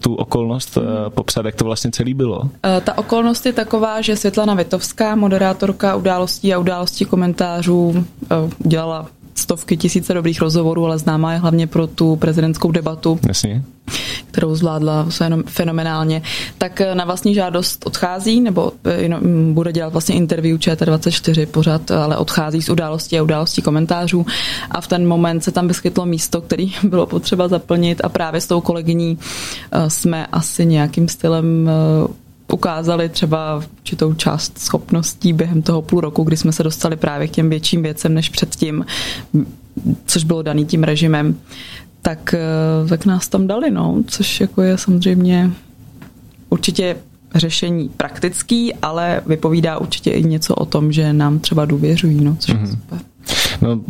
tu 0.00 0.14
okolnost 0.14 0.78
eh, 0.78 1.10
popsat, 1.10 1.46
jak 1.46 1.54
to 1.54 1.64
vlastně 1.64 1.90
celý 1.90 2.14
bylo? 2.14 2.50
Eh, 2.64 2.80
ta 2.80 2.98
okolnost 2.98 3.46
je 3.46 3.52
taková, 3.52 4.00
že 4.00 4.16
Světlana 4.16 4.54
Vitovská, 4.54 5.14
moderátorka 5.14 5.96
událostí 5.96 6.54
a 6.54 6.58
událostí 6.58 7.04
komentářů, 7.04 8.06
dělala 8.58 9.06
stovky 9.36 9.76
tisíce 9.76 10.14
dobrých 10.14 10.40
rozhovorů, 10.40 10.84
ale 10.84 10.98
známá 10.98 11.32
je 11.32 11.38
hlavně 11.38 11.66
pro 11.66 11.86
tu 11.86 12.16
prezidentskou 12.16 12.70
debatu. 12.70 13.18
Jasně. 13.28 13.62
kterou 14.30 14.54
zvládla 14.54 15.06
fenomenálně, 15.46 16.22
tak 16.58 16.82
na 16.94 17.04
vlastní 17.04 17.34
žádost 17.34 17.86
odchází, 17.86 18.40
nebo 18.40 18.72
mm, 19.20 19.54
bude 19.54 19.72
dělat 19.72 19.92
vlastně 19.92 20.14
interview 20.14 20.58
ČT24 20.58 21.46
pořád, 21.46 21.90
ale 21.90 22.16
odchází 22.16 22.62
z 22.62 22.68
událostí 22.68 23.18
a 23.18 23.22
událostí 23.22 23.62
komentářů. 23.62 24.26
A 24.70 24.80
v 24.80 24.86
ten 24.86 25.08
moment 25.08 25.44
se 25.44 25.52
tam 25.52 25.68
vyskytlo 25.68 26.06
místo, 26.06 26.40
který 26.40 26.72
bylo 26.82 27.06
potřeba 27.06 27.48
zaplnit. 27.48 28.00
A 28.04 28.08
právě 28.08 28.40
s 28.40 28.46
tou 28.46 28.60
kolegyní 28.60 29.18
eh, 29.72 29.90
jsme 29.90 30.26
asi 30.26 30.66
nějakým 30.66 31.08
stylem 31.08 31.68
eh, 31.68 32.25
ukázali 32.52 33.08
třeba 33.08 33.62
určitou 33.78 34.14
část 34.14 34.58
schopností 34.58 35.32
během 35.32 35.62
toho 35.62 35.82
půl 35.82 36.00
roku, 36.00 36.24
kdy 36.24 36.36
jsme 36.36 36.52
se 36.52 36.62
dostali 36.62 36.96
právě 36.96 37.28
k 37.28 37.30
těm 37.30 37.50
větším 37.50 37.82
věcem 37.82 38.14
než 38.14 38.28
předtím, 38.28 38.86
což 40.06 40.24
bylo 40.24 40.42
daný 40.42 40.66
tím 40.66 40.82
režimem, 40.82 41.38
tak, 42.02 42.34
eh, 42.34 42.88
tak 42.88 43.06
nás 43.06 43.28
tam 43.28 43.46
dali, 43.46 43.70
no, 43.70 44.02
což 44.06 44.40
jako 44.40 44.62
je 44.62 44.78
samozřejmě 44.78 45.50
určitě 46.48 46.96
řešení 47.34 47.88
praktický, 47.88 48.74
ale 48.74 49.22
vypovídá 49.26 49.78
určitě 49.78 50.10
i 50.10 50.24
něco 50.24 50.54
o 50.54 50.64
tom, 50.64 50.92
že 50.92 51.12
nám 51.12 51.38
třeba 51.38 51.64
důvěřují, 51.64 52.24
no, 52.24 52.36
což 52.36 52.54
mm-hmm. 52.54 52.60
je 52.60 52.66
mhm. 52.66 52.70
super. 52.70 52.98
No, 53.60 53.80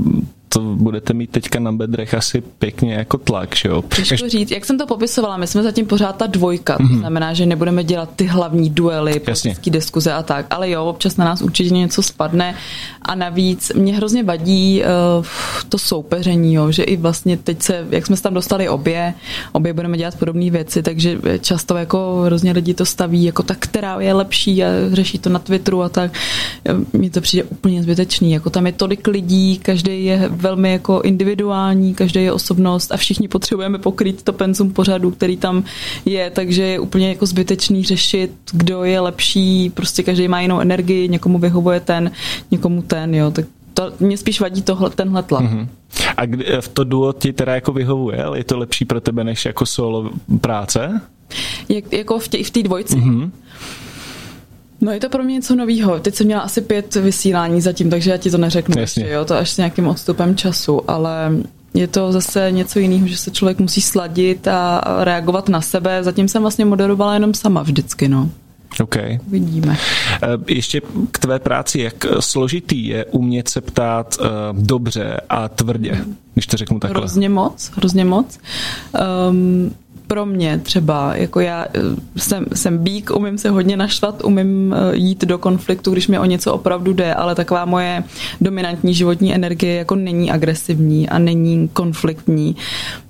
to 0.57 0.63
budete 0.63 1.13
mít 1.13 1.31
teďka 1.31 1.61
na 1.61 1.73
bedrech 1.73 2.15
asi 2.15 2.41
pěkně 2.41 2.95
jako 2.95 3.19
tlak, 3.19 3.57
že 3.57 3.69
jo? 3.69 3.85
Těžko 3.97 4.29
říct, 4.29 4.51
jak 4.51 4.65
jsem 4.65 4.79
to 4.79 4.87
popisovala, 4.87 5.37
my 5.37 5.47
jsme 5.47 5.63
zatím 5.63 5.87
pořád 5.87 6.17
ta 6.17 6.27
dvojka, 6.27 6.75
mm-hmm. 6.75 6.87
to 6.87 6.93
mhm. 6.93 6.99
znamená, 6.99 7.35
že 7.35 7.47
nebudeme 7.47 7.85
dělat 7.85 8.11
ty 8.17 8.27
hlavní 8.27 8.71
duely, 8.71 9.21
politické 9.21 9.71
diskuze 9.71 10.13
a 10.13 10.23
tak, 10.23 10.47
ale 10.51 10.71
jo, 10.71 10.85
občas 10.85 11.17
na 11.17 11.25
nás 11.25 11.43
určitě 11.43 11.75
něco 11.75 12.03
spadne 12.03 12.55
a 13.03 13.15
navíc 13.15 13.73
mě 13.75 13.97
hrozně 13.97 14.23
vadí 14.23 14.83
uh, 15.19 15.27
to 15.69 15.79
soupeření, 15.79 16.55
jo, 16.55 16.73
že 16.73 16.83
i 16.83 16.97
vlastně 16.97 17.37
teď 17.37 17.63
se, 17.63 17.87
jak 17.91 18.07
jsme 18.07 18.17
se 18.17 18.23
tam 18.23 18.35
dostali 18.35 18.69
obě, 18.69 19.15
obě 19.53 19.73
budeme 19.73 19.97
dělat 19.97 20.19
podobné 20.19 20.51
věci, 20.51 20.83
takže 20.83 21.19
často 21.41 21.77
jako 21.77 22.23
hrozně 22.27 22.53
lidi 22.53 22.75
to 22.75 22.85
staví 22.85 23.25
jako 23.25 23.43
tak, 23.43 23.59
která 23.59 24.01
je 24.01 24.13
lepší 24.13 24.65
a 24.65 24.69
řeší 24.93 25.19
to 25.19 25.31
na 25.31 25.39
Twitteru 25.39 25.83
a 25.83 25.89
tak. 25.89 26.13
Mně 26.93 27.11
to 27.11 27.21
přijde 27.21 27.45
úplně 27.45 27.83
zbytečný, 27.83 28.33
jako 28.33 28.51
tam 28.51 28.67
je 28.67 28.73
tolik 28.73 29.07
lidí, 29.07 29.59
každý 29.59 30.05
je 30.05 30.29
velmi 30.47 30.73
jako 30.73 31.00
individuální, 31.05 31.95
každý 31.95 32.23
je 32.23 32.33
osobnost 32.33 32.93
a 32.93 32.97
všichni 32.97 33.29
potřebujeme 33.29 33.79
pokrýt 33.79 34.23
to 34.23 34.33
penzum 34.33 34.73
pořadu, 34.73 35.11
který 35.11 35.37
tam 35.37 35.65
je, 36.05 36.31
takže 36.31 36.62
je 36.62 36.81
úplně 36.81 37.09
jako 37.09 37.26
zbytečný 37.26 37.85
řešit, 37.85 38.31
kdo 38.53 38.85
je 38.85 39.00
lepší, 39.00 39.71
prostě 39.71 40.03
každý 40.03 40.29
má 40.29 40.41
jinou 40.41 40.61
energii, 40.61 41.09
někomu 41.09 41.38
vyhovuje 41.38 41.81
ten, 41.81 42.11
někomu 42.50 42.83
ten, 42.83 43.15
jo, 43.15 43.31
tak 43.31 43.45
to 43.75 43.93
mě 44.00 44.17
spíš 44.17 44.41
vadí 44.41 44.62
tohle, 44.62 44.91
tenhle 44.91 45.23
tlak. 45.23 45.45
Mm-hmm. 45.45 45.69
A 46.17 46.26
kdy, 46.26 46.45
v 46.61 46.69
to 46.69 46.85
duo 46.85 47.12
ti 47.12 47.33
teda 47.33 47.55
jako 47.55 47.73
vyhovuje, 47.73 48.25
ale 48.25 48.38
je 48.38 48.45
to 48.45 48.59
lepší 48.59 48.85
pro 48.85 49.00
tebe 49.00 49.25
než 49.25 49.45
jako 49.45 49.67
solo 49.67 50.11
práce? 50.41 51.00
Jak, 51.69 51.93
jako 51.93 52.19
v 52.19 52.29
té 52.29 52.38
v 52.45 52.62
dvojci? 52.62 52.97
Mm-hmm. 52.97 53.31
No 54.80 54.92
je 54.92 55.00
to 55.00 55.09
pro 55.09 55.23
mě 55.23 55.35
něco 55.35 55.56
novýho. 55.56 56.00
Teď 56.00 56.14
jsem 56.14 56.26
měla 56.26 56.42
asi 56.42 56.61
pět 56.61 56.95
vysílání 56.95 57.61
zatím, 57.61 57.90
takže 57.90 58.11
já 58.11 58.16
ti 58.16 58.30
to 58.30 58.38
neřeknu 58.38 58.80
Jasně. 58.80 59.02
ještě, 59.02 59.14
jo, 59.14 59.25
to 59.25 59.35
až 59.35 59.50
s 59.50 59.56
nějakým 59.56 59.88
odstupem 59.88 60.37
času, 60.37 60.90
ale 60.90 61.33
je 61.75 61.87
to 61.87 62.12
zase 62.12 62.49
něco 62.50 62.78
jiného, 62.78 63.06
že 63.06 63.16
se 63.16 63.30
člověk 63.30 63.59
musí 63.59 63.80
sladit 63.80 64.49
a 64.49 64.80
reagovat 65.04 65.49
na 65.49 65.61
sebe. 65.61 66.04
Zatím 66.04 66.28
jsem 66.28 66.42
vlastně 66.42 66.64
moderovala 66.64 67.14
jenom 67.14 67.35
sama 67.35 67.62
vždycky, 67.62 68.09
no. 68.09 68.30
OK. 68.83 68.97
Vidíme. 69.28 69.76
Eh, 70.23 70.28
ještě 70.49 70.80
k 71.11 71.18
tvé 71.18 71.38
práci, 71.38 71.80
jak 71.80 72.06
složitý 72.21 72.87
je 72.87 73.04
umět 73.04 73.49
se 73.49 73.61
ptát 73.61 74.16
uh, 74.21 74.26
dobře 74.52 75.21
a 75.28 75.49
tvrdě, 75.49 76.04
když 76.35 76.47
to 76.47 76.56
řeknu 76.56 76.80
takhle? 76.80 77.00
Hrozně 77.00 77.28
moc, 77.28 77.71
hrozně 77.75 78.04
moc. 78.04 78.38
Um, 79.30 79.75
pro 80.07 80.27
mě 80.27 80.59
třeba, 80.59 81.17
jako 81.17 81.41
já 81.41 81.67
eh, 81.75 81.81
jsem, 82.17 82.45
jsem 82.55 82.79
bík, 82.79 83.11
umím 83.11 83.39
se 83.39 83.51
hodně 83.51 83.77
naštvat, 83.77 84.25
umím 84.25 84.75
eh, 84.75 84.97
jít 84.97 85.25
do 85.25 85.39
konfliktu, 85.39 85.93
když 85.93 86.09
mi 86.09 86.19
o 86.19 86.25
něco 86.25 86.53
opravdu 86.53 86.93
jde, 86.93 87.15
ale 87.15 87.35
taková 87.35 87.65
moje 87.65 88.05
dominantní 88.41 88.95
životní 88.95 89.35
energie 89.35 89.75
jako 89.75 89.95
není 89.95 90.31
agresivní 90.31 91.09
a 91.09 91.19
není 91.19 91.69
konfliktní. 91.69 92.57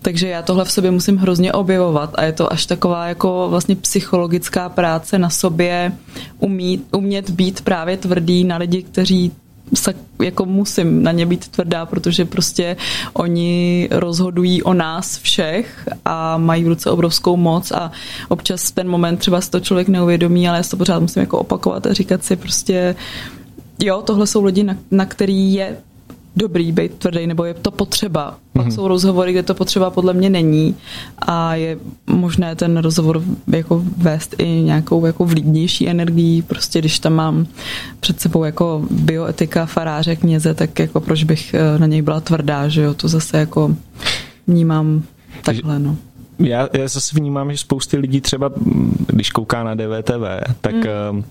Takže 0.02 0.28
já 0.28 0.42
tohle 0.42 0.64
v 0.64 0.72
sobě 0.72 0.90
musím 0.90 1.16
hrozně 1.16 1.52
objevovat 1.52 2.10
a 2.14 2.24
je 2.24 2.32
to 2.32 2.52
až 2.52 2.66
taková 2.66 3.08
jako 3.08 3.46
vlastně 3.50 3.76
psychologická 3.76 4.68
práce 4.68 5.18
na 5.18 5.30
sobě 5.30 5.92
umít, 6.38 6.88
umět 6.92 7.30
být 7.30 7.60
právě 7.60 7.96
tvrdý 7.96 8.44
na 8.44 8.56
lidi, 8.56 8.82
kteří 8.82 9.32
se 9.74 9.94
jako 10.22 10.44
musím 10.44 11.02
na 11.02 11.12
ně 11.12 11.26
být 11.26 11.48
tvrdá, 11.48 11.86
protože 11.86 12.24
prostě 12.24 12.76
oni 13.12 13.88
rozhodují 13.90 14.62
o 14.62 14.74
nás 14.74 15.18
všech 15.18 15.88
a 16.04 16.38
mají 16.38 16.64
v 16.64 16.68
ruce 16.68 16.90
obrovskou 16.90 17.36
moc 17.36 17.70
a 17.70 17.92
občas 18.28 18.70
ten 18.70 18.88
moment 18.88 19.16
třeba 19.16 19.40
si 19.40 19.50
to 19.50 19.60
člověk 19.60 19.88
neuvědomí, 19.88 20.48
ale 20.48 20.58
já 20.58 20.62
to 20.62 20.76
pořád 20.76 21.00
musím 21.00 21.20
jako 21.20 21.38
opakovat 21.38 21.86
a 21.86 21.92
říkat 21.92 22.24
si 22.24 22.36
prostě 22.36 22.96
jo, 23.82 24.02
tohle 24.02 24.26
jsou 24.26 24.44
lidi, 24.44 24.62
na, 24.62 24.76
na 24.90 25.06
který 25.06 25.54
je 25.54 25.76
dobrý 26.36 26.72
být 26.72 26.94
tvrdý, 26.94 27.26
nebo 27.26 27.44
je 27.44 27.54
to 27.54 27.70
potřeba. 27.70 28.38
Pak 28.52 28.66
mm-hmm. 28.66 28.74
jsou 28.74 28.88
rozhovory, 28.88 29.32
kde 29.32 29.42
to 29.42 29.54
potřeba 29.54 29.90
podle 29.90 30.12
mě 30.12 30.30
není 30.30 30.76
a 31.18 31.54
je 31.54 31.78
možné 32.06 32.56
ten 32.56 32.76
rozhovor 32.76 33.22
jako 33.52 33.82
vést 33.96 34.34
i 34.38 34.46
nějakou 34.46 35.06
jako 35.06 35.24
vlídnější 35.24 35.88
energií, 35.88 36.42
prostě 36.42 36.78
když 36.78 36.98
tam 36.98 37.12
mám 37.12 37.46
před 38.00 38.20
sebou 38.20 38.44
jako 38.44 38.82
bioetika 38.90 39.66
faráře 39.66 40.16
kněze, 40.16 40.54
tak 40.54 40.78
jako 40.78 41.00
proč 41.00 41.24
bych 41.24 41.54
eh, 41.54 41.78
na 41.78 41.86
něj 41.86 42.02
byla 42.02 42.20
tvrdá, 42.20 42.68
že 42.68 42.82
jo, 42.82 42.94
to 42.94 43.08
zase 43.08 43.38
jako 43.38 43.76
vnímám 44.46 45.02
takhle, 45.44 45.78
no. 45.78 45.96
Já, 46.38 46.68
já 46.72 46.88
zase 46.88 47.16
vnímám, 47.16 47.52
že 47.52 47.58
spousty 47.58 47.96
lidí 47.96 48.20
třeba, 48.20 48.50
když 49.06 49.30
kouká 49.30 49.64
na 49.64 49.74
DVTV, 49.74 50.54
tak 50.60 50.74
mm 50.74 51.24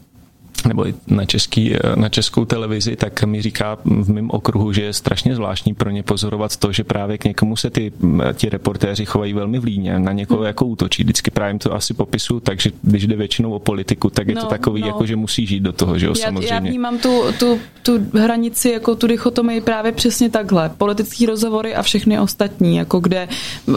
nebo 0.66 0.88
i 0.88 0.94
na, 1.08 1.26
český, 1.26 1.74
na 1.96 2.10
českou 2.10 2.46
televizi, 2.46 2.96
tak 2.96 3.24
mi 3.24 3.42
říká 3.42 3.78
v 3.86 4.10
mém 4.10 4.30
okruhu, 4.32 4.74
že 4.74 4.82
je 4.82 4.94
strašně 4.94 5.36
zvláštní 5.36 5.74
pro 5.74 5.90
ně 5.90 6.04
pozorovat 6.04 6.58
to, 6.58 6.72
že 6.72 6.84
právě 6.84 7.18
k 7.18 7.26
někomu 7.26 7.56
se 7.56 7.70
ty, 7.70 7.92
ti 8.34 8.50
reportéři 8.50 9.06
chovají 9.06 9.34
velmi 9.34 9.60
vlídně, 9.60 10.00
na 10.00 10.12
někoho 10.12 10.40
hmm. 10.40 10.48
jako 10.48 10.66
útočí. 10.66 11.04
Vždycky 11.04 11.32
právě 11.32 11.60
to 11.60 11.74
asi 11.74 11.94
popisu, 11.94 12.40
takže 12.40 12.72
když 12.82 13.08
jde 13.08 13.16
většinou 13.16 13.52
o 13.52 13.60
politiku, 13.60 14.10
tak 14.10 14.28
je 14.28 14.36
no, 14.36 14.42
to 14.42 14.48
takový, 14.48 14.82
no. 14.82 14.88
jako 14.88 15.06
že 15.06 15.16
musí 15.16 15.46
žít 15.48 15.60
do 15.60 15.74
toho, 15.74 16.00
že 16.00 16.06
jo, 16.06 16.14
já, 16.18 16.26
samozřejmě. 16.26 16.54
Já 16.54 16.60
vnímám 16.60 16.98
tu, 16.98 17.24
tu, 17.40 17.60
tu 17.84 18.00
hranici, 18.14 18.70
jako 18.70 18.96
tu 18.96 19.08
dichotomii 19.08 19.62
právě 19.62 19.92
přesně 19.92 20.30
takhle. 20.30 20.70
Politický 20.70 21.26
rozhovory 21.26 21.76
a 21.76 21.82
všechny 21.82 22.20
ostatní, 22.20 22.76
jako 22.76 23.00
kde, 23.00 23.28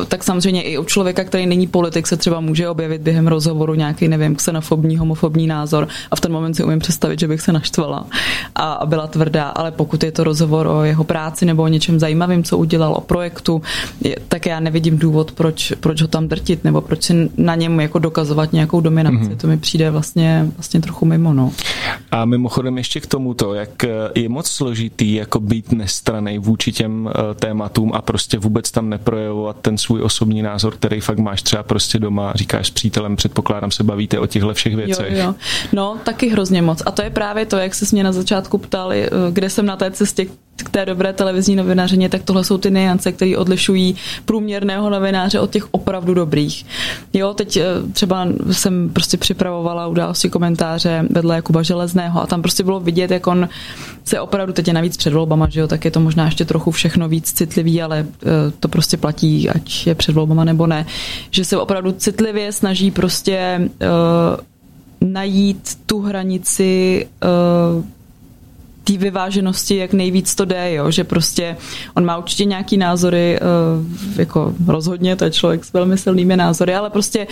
tak 0.09 0.25
samozřejmě 0.25 0.62
i 0.62 0.78
u 0.78 0.85
člověka, 0.85 1.25
který 1.25 1.47
není 1.47 1.66
politik, 1.66 2.07
se 2.07 2.16
třeba 2.16 2.40
může 2.40 2.68
objevit 2.68 3.02
během 3.02 3.26
rozhovoru 3.26 3.75
nějaký, 3.75 4.09
nevím, 4.09 4.37
xenofobní, 4.37 4.97
homofobní 4.97 5.47
názor 5.47 5.88
a 6.11 6.16
v 6.16 6.21
ten 6.21 6.33
moment 6.33 6.54
si 6.54 6.64
umím 6.64 6.77
umím 6.78 6.80
představit, 6.80 7.20
že 7.20 7.28
bych 7.28 7.40
se 7.40 7.52
naštvala 7.52 8.06
a 8.54 8.87
byla 8.87 9.06
tvrdá, 9.06 9.49
ale 9.49 9.70
pokud 9.70 10.02
je 10.02 10.12
to 10.12 10.25
rozhovor 10.25 10.66
o 10.66 10.85
jeho 10.85 11.04
práci 11.04 11.47
nebo 11.47 11.62
o 11.62 11.68
něčem 11.68 11.99
zajímavém, 11.99 12.44
co 12.44 12.58
udělal 12.58 12.92
o 12.92 13.00
projektu, 13.00 13.62
tak 14.28 14.47
já 14.47 14.61
nevidím 14.61 14.99
důvod, 14.99 15.32
proč, 15.32 15.73
proč 15.80 16.02
ho 16.02 16.08
tam 16.08 16.28
drtit 16.28 16.64
nebo 16.64 16.80
proč 16.80 17.02
si 17.02 17.30
na 17.37 17.54
něm 17.54 17.80
jako 17.80 17.99
dokazovat 17.99 18.52
nějakou 18.52 18.80
dominaci. 18.80 19.16
Mm-hmm. 19.16 19.37
To 19.37 19.47
mi 19.47 19.58
přijde 19.58 19.90
vlastně, 19.90 20.47
vlastně 20.56 20.80
trochu 20.80 21.06
mimo. 21.06 21.35
No. 21.35 21.52
A 22.11 22.25
mimochodem 22.25 22.78
ještě 22.78 23.00
k 23.00 23.06
tomuto, 23.06 23.54
jak 23.54 23.85
je 24.14 24.28
moc 24.28 24.47
složitý 24.47 25.14
jako 25.14 25.40
být 25.40 25.73
nestranej 25.73 26.38
vůči 26.38 26.73
těm 26.73 27.08
eh, 27.08 27.35
tématům 27.35 27.92
a 27.94 28.02
prostě 28.02 28.38
vůbec 28.38 28.70
tam 28.70 28.88
neprojevovat 28.88 29.56
ten 29.61 29.78
svůj 29.78 30.02
osobní 30.02 30.42
názor, 30.42 30.75
který 30.75 31.00
fakt 31.00 31.18
máš 31.18 31.42
třeba 31.42 31.62
prostě 31.62 31.99
doma, 31.99 32.32
říkáš 32.35 32.66
s 32.66 32.70
přítelem, 32.70 33.16
předpokládám 33.16 33.70
se 33.70 33.85
bavíte 33.85 34.18
o 34.18 34.26
těchto 34.26 34.54
všech 34.54 34.76
věcech. 34.76 35.12
Jo, 35.12 35.18
jo. 35.18 35.35
No, 35.73 35.97
taky 36.04 36.28
hrozně 36.28 36.62
moc. 36.68 36.82
A 36.87 36.90
to 36.90 37.02
je 37.02 37.10
právě 37.10 37.46
to, 37.46 37.56
jak 37.56 37.75
se 37.75 37.84
mě 37.92 38.04
na 38.04 38.12
začátku 38.12 38.58
ptali, 38.58 39.06
eh, 39.06 39.10
kde 39.32 39.50
jsem 39.50 39.66
na 39.66 39.76
té 39.76 39.90
cestě 39.90 40.26
k 40.64 40.70
té 40.70 40.87
dobré 40.87 41.12
televizní 41.12 41.56
novinařině, 41.56 42.08
tak 42.08 42.22
tohle 42.22 42.44
jsou 42.44 42.58
ty 42.58 42.70
niance, 42.70 43.12
které 43.12 43.37
odlišují 43.37 43.96
průměrného 44.25 44.90
novináře 44.90 45.40
od 45.40 45.50
těch 45.50 45.66
opravdu 45.70 46.14
dobrých. 46.14 46.66
Jo, 47.12 47.34
teď 47.34 47.56
eh, 47.56 47.64
třeba 47.92 48.26
jsem 48.50 48.90
prostě 48.92 49.16
připravovala 49.16 49.87
události 49.87 50.30
komentáře 50.30 51.04
vedle 51.10 51.37
Jakuba 51.37 51.62
Železného 51.62 52.22
a 52.22 52.26
tam 52.26 52.42
prostě 52.42 52.62
bylo 52.64 52.80
vidět, 52.80 53.10
jak 53.10 53.26
on 53.26 53.48
se 54.04 54.20
opravdu, 54.20 54.52
teď 54.52 54.68
je 54.68 54.75
navíc 54.75 54.96
před 54.96 55.12
volbama, 55.12 55.48
že 55.48 55.60
jo, 55.60 55.68
tak 55.68 55.84
je 55.84 55.90
to 55.90 56.00
možná 56.00 56.25
ještě 56.25 56.44
trochu 56.44 56.70
všechno 56.70 57.08
víc 57.08 57.32
citlivý, 57.32 57.82
ale 57.82 58.06
eh, 58.06 58.50
to 58.60 58.68
prostě 58.68 58.96
platí, 58.96 59.48
ať 59.48 59.87
je 59.87 59.94
před 59.94 60.14
volbama 60.14 60.44
nebo 60.44 60.66
ne, 60.66 60.87
že 61.30 61.44
se 61.44 61.56
opravdu 61.56 61.92
citlivě 61.92 62.52
snaží 62.52 62.90
prostě 62.90 63.60
uh, 63.60 64.44
najít 65.00 65.78
tu 65.87 66.00
hranici 66.00 67.07
uh, 67.76 67.85
té 68.85 68.97
vyváženosti, 68.97 69.76
jak 69.76 69.93
nejvíc 69.93 70.35
to 70.35 70.45
jde, 70.45 70.75
jo? 70.75 70.90
že 70.90 71.05
prostě 71.05 71.57
on 71.95 72.05
má 72.05 72.17
určitě 72.17 72.45
nějaký 72.45 72.76
názory, 72.76 73.38
uh, 73.40 74.19
jako 74.19 74.55
rozhodně, 74.67 75.17
to 75.17 75.25
je 75.25 75.31
člověk 75.31 75.64
s 75.64 75.73
velmi 75.73 75.99
silnými 75.99 76.37
názory, 76.37 76.75
ale 76.75 76.90
prostě 76.90 77.26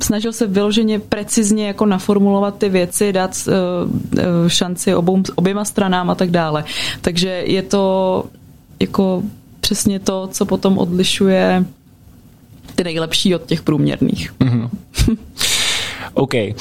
snažil 0.00 0.32
se 0.32 0.46
vyloženě 0.46 0.98
precizně 0.98 1.66
jako 1.66 1.86
naformulovat 1.86 2.58
ty 2.58 2.68
věci, 2.68 3.12
dát 3.12 3.30
uh, 3.46 4.48
šanci 4.48 4.94
obou, 4.94 5.22
oběma 5.34 5.64
stranám 5.64 6.10
a 6.10 6.14
tak 6.14 6.30
dále. 6.30 6.64
Takže 7.00 7.42
je 7.46 7.62
to 7.62 8.24
jako 8.80 9.22
přesně 9.60 9.98
to, 9.98 10.28
co 10.32 10.46
potom 10.46 10.78
odlišuje 10.78 11.64
ty 12.74 12.84
nejlepší 12.84 13.34
od 13.34 13.46
těch 13.46 13.62
průměrných. 13.62 14.32
Mm-hmm. 14.40 14.68
OK. 16.16 16.54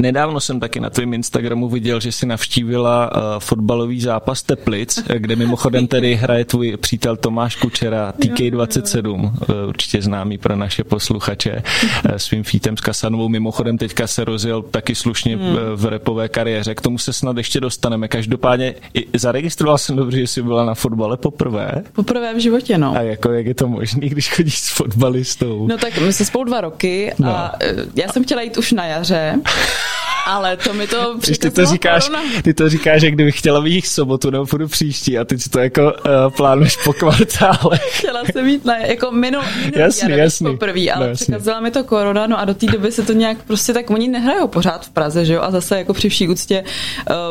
Nedávno 0.00 0.40
jsem 0.40 0.60
taky 0.60 0.80
na 0.80 0.90
tvém 0.90 1.14
Instagramu 1.14 1.68
viděl, 1.68 2.00
že 2.00 2.12
si 2.12 2.26
navštívila 2.26 3.16
uh, 3.16 3.22
fotbalový 3.38 4.00
zápas 4.00 4.42
Teplic, 4.42 5.04
kde 5.16 5.36
mimochodem 5.36 5.86
tedy 5.86 6.14
hraje 6.14 6.44
tvůj 6.44 6.76
přítel 6.76 7.16
Tomáš 7.16 7.56
Kučera, 7.56 8.12
TK27, 8.18 9.20
uh, 9.22 9.68
určitě 9.68 10.02
známý 10.02 10.38
pro 10.38 10.56
naše 10.56 10.84
posluchače, 10.84 11.62
uh, 12.04 12.16
svým 12.16 12.44
fítem 12.44 12.76
s 12.76 12.80
Kasanovou. 12.80 13.28
Mimochodem 13.28 13.78
teďka 13.78 14.06
se 14.06 14.24
rozjel 14.24 14.62
taky 14.62 14.94
slušně 14.94 15.36
hmm. 15.36 15.56
v 15.74 15.84
repové 15.84 16.28
kariéře. 16.28 16.74
K 16.74 16.80
tomu 16.80 16.98
se 16.98 17.12
snad 17.12 17.36
ještě 17.36 17.60
dostaneme. 17.60 18.08
Každopádně 18.08 18.74
zaregistroval 19.16 19.78
jsem 19.78 19.96
dobře, 19.96 20.18
že 20.18 20.26
jsi 20.26 20.42
byla 20.42 20.64
na 20.64 20.74
fotbale 20.74 21.16
poprvé. 21.16 21.82
Poprvé 21.92 22.34
v 22.34 22.38
životě, 22.38 22.78
no. 22.78 22.96
A 22.96 23.00
jako 23.00 23.32
jak 23.32 23.46
je 23.46 23.54
to 23.54 23.68
možné, 23.68 24.08
když 24.08 24.30
chodíš 24.30 24.58
s 24.58 24.68
fotbalistou? 24.68 25.66
No 25.66 25.78
tak 25.78 25.98
my 25.98 26.12
jsme 26.12 26.26
spolu 26.26 26.44
dva 26.44 26.60
roky 26.60 27.12
a 27.12 27.16
no. 27.18 27.50
já 27.96 28.12
jsem 28.12 28.24
chtěla 28.24 28.42
jít 28.42 28.58
už 28.58 28.72
na 28.72 28.84
jaře. 28.86 29.40
Ale 30.26 30.56
to 30.56 30.74
mi 30.74 30.86
to 30.86 31.16
Když 31.26 31.38
ty 31.38 31.50
to 31.50 31.66
říkáš, 31.66 32.06
korona. 32.08 32.22
ty 32.42 32.54
to 32.54 32.68
říkáš, 32.68 33.00
že 33.00 33.10
kdybych 33.10 33.38
chtěla 33.38 33.60
být 33.60 33.86
sobotu 33.86 34.30
nebo 34.30 34.46
půjdu 34.46 34.68
příští 34.68 35.18
a 35.18 35.24
ty 35.24 35.38
si 35.38 35.50
to 35.50 35.58
jako 35.58 35.82
uh, 35.82 36.30
plánuješ 36.36 36.76
po 36.84 36.92
kvartále. 36.92 37.78
Chtěla 37.90 38.22
jsem 38.32 38.44
mít 38.46 38.64
na, 38.64 38.76
jako 38.76 39.10
minul, 39.10 39.42
minulý 39.56 39.72
Jasný, 39.80 40.10
jaro, 40.10 40.22
jasný. 40.22 40.50
poprvý, 40.52 40.90
ale 40.90 41.08
No, 41.08 41.14
překazila 41.14 41.60
mi 41.60 41.70
to 41.70 41.84
korona, 41.84 42.26
no 42.26 42.38
a 42.40 42.44
do 42.44 42.54
té 42.54 42.66
doby 42.66 42.92
se 42.92 43.02
to 43.02 43.12
nějak 43.12 43.38
prostě 43.46 43.72
tak, 43.72 43.90
oni 43.90 44.08
nehrajou 44.08 44.48
pořád 44.48 44.86
v 44.86 44.90
Praze, 44.90 45.24
že 45.24 45.34
jo, 45.34 45.42
a 45.42 45.50
zase 45.50 45.78
jako 45.78 45.94
při 45.94 46.08
vší 46.08 46.28
úctě 46.28 46.64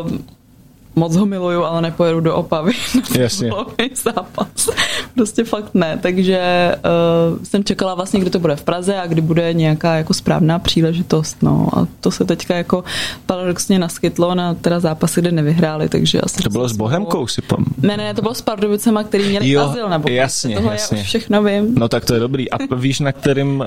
um, 0.03 0.25
moc 0.99 1.15
ho 1.15 1.25
miluju, 1.25 1.63
ale 1.63 1.81
nepojedu 1.81 2.19
do 2.19 2.35
Opavy 2.35 2.71
Jasně. 3.19 3.51
zápas. 4.03 4.69
Prostě 5.15 5.43
fakt 5.43 5.73
ne, 5.73 5.99
takže 6.01 6.39
uh, 7.31 7.43
jsem 7.43 7.63
čekala 7.63 7.95
vlastně, 7.95 8.19
kdy 8.19 8.29
to 8.29 8.39
bude 8.39 8.55
v 8.55 8.63
Praze 8.63 8.95
a 8.97 9.07
kdy 9.07 9.21
bude 9.21 9.53
nějaká 9.53 9.95
jako 9.95 10.13
správná 10.13 10.59
příležitost, 10.59 11.37
no 11.41 11.67
a 11.77 11.87
to 11.99 12.11
se 12.11 12.25
teďka 12.25 12.55
jako 12.55 12.83
paradoxně 13.25 13.79
naskytlo 13.79 14.35
na 14.35 14.53
teda 14.53 14.79
zápasy, 14.79 15.21
kde 15.21 15.31
nevyhráli, 15.31 15.89
takže 15.89 16.21
asi... 16.21 16.43
To 16.43 16.49
bylo 16.49 16.69
s 16.69 16.77
Bohemkou, 16.77 17.27
si 17.27 17.41
pam. 17.41 17.65
Ne, 17.81 17.97
ne, 17.97 18.13
to 18.13 18.21
bylo 18.21 18.33
s 18.33 18.41
Pardubicema, 18.41 19.03
který 19.03 19.29
měli 19.29 19.49
Jo, 19.49 19.61
azyl, 19.61 19.89
nebo 19.89 20.09
jasně, 20.09 20.55
toho 20.55 20.71
jasně. 20.71 20.97
já 20.97 21.01
už 21.01 21.07
všechno 21.07 21.43
vím. 21.43 21.75
No 21.75 21.89
tak 21.89 22.05
to 22.05 22.13
je 22.13 22.19
dobrý. 22.19 22.51
A 22.51 22.57
víš, 22.75 22.99
na 22.99 23.11
kterým, 23.11 23.63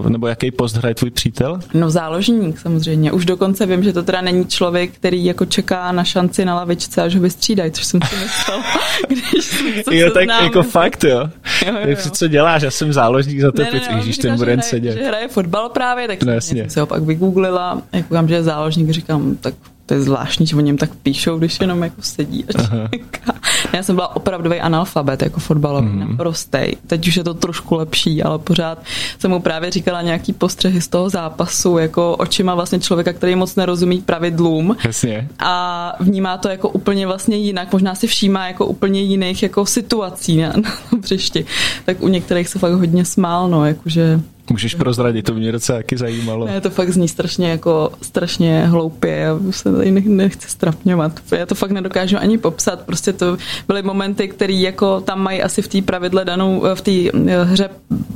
uh, 0.00 0.08
nebo 0.08 0.26
jaký 0.26 0.50
post 0.50 0.76
hraje 0.76 0.94
tvůj 0.94 1.10
přítel? 1.10 1.60
No 1.74 1.90
záložník 1.90 2.58
samozřejmě. 2.58 3.12
Už 3.12 3.24
dokonce 3.24 3.66
vím, 3.66 3.82
že 3.82 3.92
to 3.92 4.02
teda 4.02 4.20
není 4.20 4.44
člověk, 4.46 4.90
který 4.94 5.24
jako 5.24 5.44
čeká 5.44 5.92
na 5.92 6.04
šanci 6.04 6.44
na 6.44 6.54
lavičce, 6.70 7.02
až 7.02 7.14
ho 7.14 7.20
vystřídají, 7.20 7.70
což 7.72 7.84
jsem 7.84 8.00
si 8.02 8.16
myslela, 8.16 8.64
když 9.08 9.44
jsem 9.44 9.66
se 9.84 9.96
Jo, 9.96 10.10
tak 10.10 10.20
seznámila. 10.22 10.42
jako 10.44 10.62
fakt, 10.62 11.04
jo. 11.04 11.28
Jo, 11.66 11.72
jo, 11.86 11.96
co 12.10 12.28
děláš? 12.28 12.62
Já 12.62 12.70
jsem 12.70 12.92
záložník 12.92 13.40
za 13.40 13.50
Ne, 13.58 13.64
ne, 13.64 13.70
ne, 13.90 14.04
mi 14.04 14.12
ten 14.12 14.36
bude 14.36 14.56
že 14.56 14.62
sedět. 14.62 14.92
že 14.98 15.04
hraje 15.04 15.28
fotbal 15.28 15.68
právě, 15.68 16.06
tak 16.08 16.22
No, 16.22 16.40
jsem, 16.40 16.70
si 16.70 16.80
ho 16.80 16.86
pak 16.86 17.02
vygooglila, 17.02 17.82
jak 17.92 18.06
koukám, 18.06 18.28
že 18.28 18.34
je 18.34 18.42
záložník, 18.42 18.90
říkám, 18.90 19.36
tak 19.40 19.54
to 19.90 19.94
je 19.94 20.00
zvláštní, 20.02 20.46
že 20.46 20.56
o 20.56 20.60
něm 20.60 20.76
tak 20.76 20.90
píšou, 21.02 21.38
když 21.38 21.60
jenom 21.60 21.82
jako 21.82 22.02
sedí 22.02 22.44
a 22.48 22.52
čeká. 22.62 23.32
Já 23.72 23.82
jsem 23.82 23.94
byla 23.94 24.16
opravdový 24.16 24.60
analfabet 24.60 25.22
jako 25.22 25.40
fotbalový, 25.40 25.86
Mhm. 25.88 26.00
mm. 26.04 26.10
naprostej. 26.10 26.76
Teď 26.86 27.08
už 27.08 27.16
je 27.16 27.24
to 27.24 27.34
trošku 27.34 27.74
lepší, 27.74 28.22
ale 28.22 28.38
pořád 28.38 28.78
jsem 29.18 29.30
mu 29.30 29.40
právě 29.40 29.70
říkala 29.70 30.02
nějaký 30.02 30.32
postřehy 30.32 30.80
z 30.80 30.88
toho 30.88 31.10
zápasu, 31.10 31.78
jako 31.78 32.16
očima 32.16 32.54
vlastně 32.54 32.80
člověka, 32.80 33.12
který 33.12 33.34
moc 33.36 33.56
nerozumí 33.56 34.00
pravidlům 34.00 34.76
Jasně. 34.84 35.28
a 35.38 35.92
vnímá 36.00 36.38
to 36.38 36.48
jako 36.48 36.68
úplně 36.68 37.06
vlastně 37.06 37.36
jinak, 37.36 37.72
možná 37.72 37.94
si 37.94 38.06
všímá 38.06 38.46
jako 38.48 38.66
úplně 38.66 39.00
jiných 39.02 39.42
jako 39.42 39.66
situací 39.66 40.36
na, 40.36 40.48
na 40.48 40.70
tom 40.90 41.00
hřišti. 41.02 41.44
Tak 41.84 42.02
u 42.02 42.08
některých 42.08 42.48
se 42.48 42.58
fakt 42.58 42.72
hodně 42.72 43.04
smál, 43.04 43.48
no, 43.48 43.64
jakože 43.66 44.20
Můžeš 44.50 44.74
prozradit, 44.74 45.22
to 45.26 45.34
mě 45.34 45.52
docela 45.52 45.78
taky 45.78 45.96
zajímalo. 45.96 46.46
ne, 46.46 46.60
to 46.60 46.70
fakt 46.70 46.90
zní 46.90 47.08
strašně 47.08 47.50
jako 47.50 47.90
strašně 48.02 48.66
hloupě, 48.66 49.12
já 49.16 49.36
se 49.50 49.72
tady 49.72 49.90
nech- 49.92 50.06
nechci 50.08 50.48
strapňovat. 50.48 51.12
Já 51.32 51.46
to 51.46 51.54
fakt 51.54 51.70
nedokážu 51.70 52.16
ani 52.18 52.38
popsat, 52.38 52.80
prostě 52.80 53.12
to 53.12 53.36
byly 53.68 53.82
momenty, 53.82 54.28
které 54.28 54.52
jako 54.52 55.00
tam 55.00 55.20
mají 55.20 55.42
asi 55.42 55.62
v 55.62 55.68
té 55.68 55.82
pravidle 55.82 56.24
danou, 56.24 56.64
v 56.74 56.80
té 56.80 56.90
eh, 57.30 57.44
hře 57.44 57.68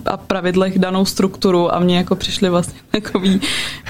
a 0.06 0.16
pravidlech 0.16 0.78
danou 0.78 1.04
strukturu 1.04 1.74
a 1.74 1.78
mě 1.78 1.96
jako 1.96 2.16
přišly 2.16 2.48
vlastně 2.50 2.80
takový 2.90 3.40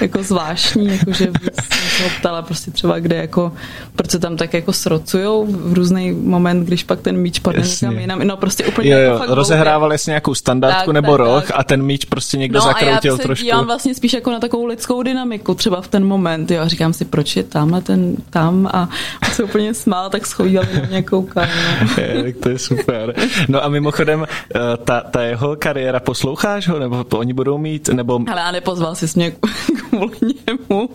jako 0.01 0.23
zvláštní, 0.23 0.87
jakože 0.87 1.25
jsem 1.25 2.09
se 2.09 2.19
ptala 2.19 2.41
prostě 2.41 2.71
třeba 2.71 2.99
kde 2.99 3.15
jako, 3.15 3.51
proč 3.95 4.11
se 4.11 4.19
tam 4.19 4.37
tak 4.37 4.53
jako 4.53 4.73
srocujou 4.73 5.45
v 5.49 5.73
různý 5.73 6.11
moment, 6.11 6.63
když 6.65 6.83
pak 6.83 7.01
ten 7.01 7.17
míč 7.17 7.39
padne 7.39 7.59
Jasně. 7.59 7.85
někam 7.87 7.99
jinam, 7.99 8.19
no 8.23 8.37
prostě 8.37 8.65
úplně 8.65 8.91
Jo, 8.91 8.97
jako 8.97 9.11
jo, 9.13 9.19
fakt 9.19 9.29
rozehrával 9.29 9.91
jsi 9.93 10.09
nějakou 10.09 10.35
standardku 10.35 10.85
Tak, 10.85 10.93
nebo 10.93 11.11
tak, 11.11 11.17
roh 11.17 11.47
tak. 11.47 11.59
a 11.59 11.63
ten 11.63 11.83
míč 11.83 12.05
prostě 12.05 12.34
někdo 12.37 12.59
no 12.59 12.65
zakroutil 12.65 13.13
a 13.13 13.15
já 13.15 13.17
trošku. 13.23 13.35
se 13.35 13.43
dívám 13.43 13.65
vlastně 13.65 13.95
spíš 13.95 14.13
jako 14.13 14.31
na 14.31 14.39
takovou 14.39 14.65
lidskou 14.65 15.03
dynamiku, 15.03 15.53
třeba 15.55 15.81
v 15.81 15.87
ten 15.87 16.05
moment, 16.05 16.51
jo, 16.51 16.61
a 16.61 16.67
říkám 16.67 16.93
si, 16.93 17.05
proč 17.05 17.35
je 17.35 17.43
tamhle 17.43 17.81
ten 17.81 18.15
tam 18.29 18.67
a 18.73 18.89
on 19.27 19.33
se 19.33 19.43
úplně 19.43 19.73
smál, 19.73 20.09
tak 20.09 20.25
schovíval 20.27 20.65
na 20.81 20.87
mě 20.89 21.01
koukal, 21.01 21.45
no. 21.81 21.87
Tak 22.23 22.35
to 22.43 22.49
je 22.49 22.59
super. 22.59 23.13
No 23.47 23.63
a 23.63 23.69
mimochodem, 23.69 24.25
eh, 24.55 24.59
ta, 24.83 25.01
ta 25.01 25.21
jeho 25.21 25.55
kariéra, 25.55 25.99
posloucháš 25.99 26.67
ho, 26.67 26.79
nebo 26.79 27.05
oni 27.13 27.33
budou 27.33 27.57
mít, 27.57 27.89
nebo 27.89 28.19
Ale 28.31 28.41
a 28.41 28.51
nepozval 28.51 28.95
jsi 28.95 29.05
mě 29.15 29.31
kvůli 29.89 30.17
němu. 30.47 30.89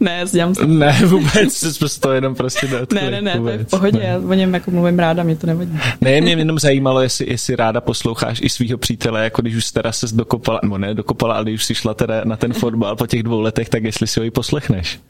Ne, 0.00 0.24
dělám 0.32 0.54
se. 0.54 0.66
ne, 0.66 0.98
vůbec, 1.06 1.62
toho 2.00 2.14
jenom 2.14 2.34
prostě 2.34 2.68
neodkli, 2.68 3.00
Ne, 3.02 3.10
ne, 3.10 3.22
ne, 3.22 3.30
to 3.32 3.48
je 3.48 3.54
v 3.54 3.58
vůbec. 3.58 3.68
pohodě, 3.70 3.98
Ne. 3.98 4.04
já 4.04 4.18
o 4.18 4.34
něm 4.34 4.54
jako 4.54 4.70
mluvím 4.70 4.98
ráda, 4.98 5.22
mě 5.22 5.36
to 5.36 5.46
nevadí. 5.46 5.78
Ne, 6.00 6.20
mě 6.20 6.32
jenom 6.32 6.58
zajímalo, 6.58 7.00
jestli, 7.00 7.30
jestli 7.30 7.56
ráda 7.56 7.80
posloucháš 7.80 8.40
i 8.42 8.48
svého 8.48 8.78
přítele, 8.78 9.24
jako 9.24 9.42
když 9.42 9.54
už 9.56 9.70
teda 9.70 9.92
se 9.92 10.06
dokopala, 10.12 10.60
nebo 10.62 10.78
ne 10.82 10.94
dokopala, 10.94 11.34
ale 11.34 11.44
když 11.44 11.60
už 11.60 11.64
si 11.64 11.74
šla 11.74 11.94
teda 11.94 12.24
na 12.24 12.36
ten 12.36 12.52
fotbal 12.52 12.96
po 12.96 13.06
těch 13.06 13.22
dvou 13.22 13.40
letech, 13.40 13.68
tak 13.68 13.84
jestli 13.84 14.06
si 14.06 14.20
ho 14.20 14.26
i 14.26 14.30
poslechneš. 14.30 15.00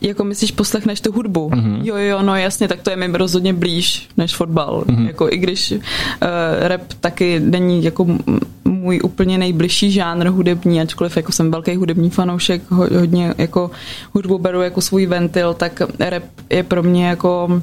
Jako 0.00 0.24
myslíš, 0.24 0.50
poslechneš 0.50 1.00
tu 1.00 1.12
hudbu? 1.12 1.50
Mm-hmm. 1.50 1.80
Jo, 1.84 1.96
jo, 1.96 2.22
no 2.22 2.36
jasně, 2.36 2.68
tak 2.68 2.82
to 2.82 2.90
je 2.90 2.96
mi 2.96 3.06
rozhodně 3.12 3.52
blíž 3.52 4.08
než 4.16 4.34
fotbal. 4.34 4.84
Mm-hmm. 4.86 5.06
Jako 5.06 5.32
i 5.32 5.36
když 5.36 5.72
uh, 5.72 5.78
rap 6.60 6.82
taky 7.00 7.40
není 7.40 7.84
jako 7.84 8.06
můj 8.64 9.00
úplně 9.04 9.38
nejbližší 9.38 9.90
žánr 9.90 10.28
hudební, 10.28 10.80
ačkoliv 10.80 11.16
jako 11.16 11.32
jsem 11.32 11.50
velký 11.50 11.76
hudební 11.76 12.10
fanoušek, 12.10 12.70
ho, 12.70 12.86
hodně 12.98 13.34
jako 13.38 13.70
hudbu 14.12 14.38
beru 14.38 14.62
jako 14.62 14.80
svůj 14.80 15.06
ventil, 15.06 15.54
tak 15.54 15.82
rap 16.00 16.24
je 16.50 16.62
pro 16.62 16.82
mě 16.82 17.06
jako 17.06 17.62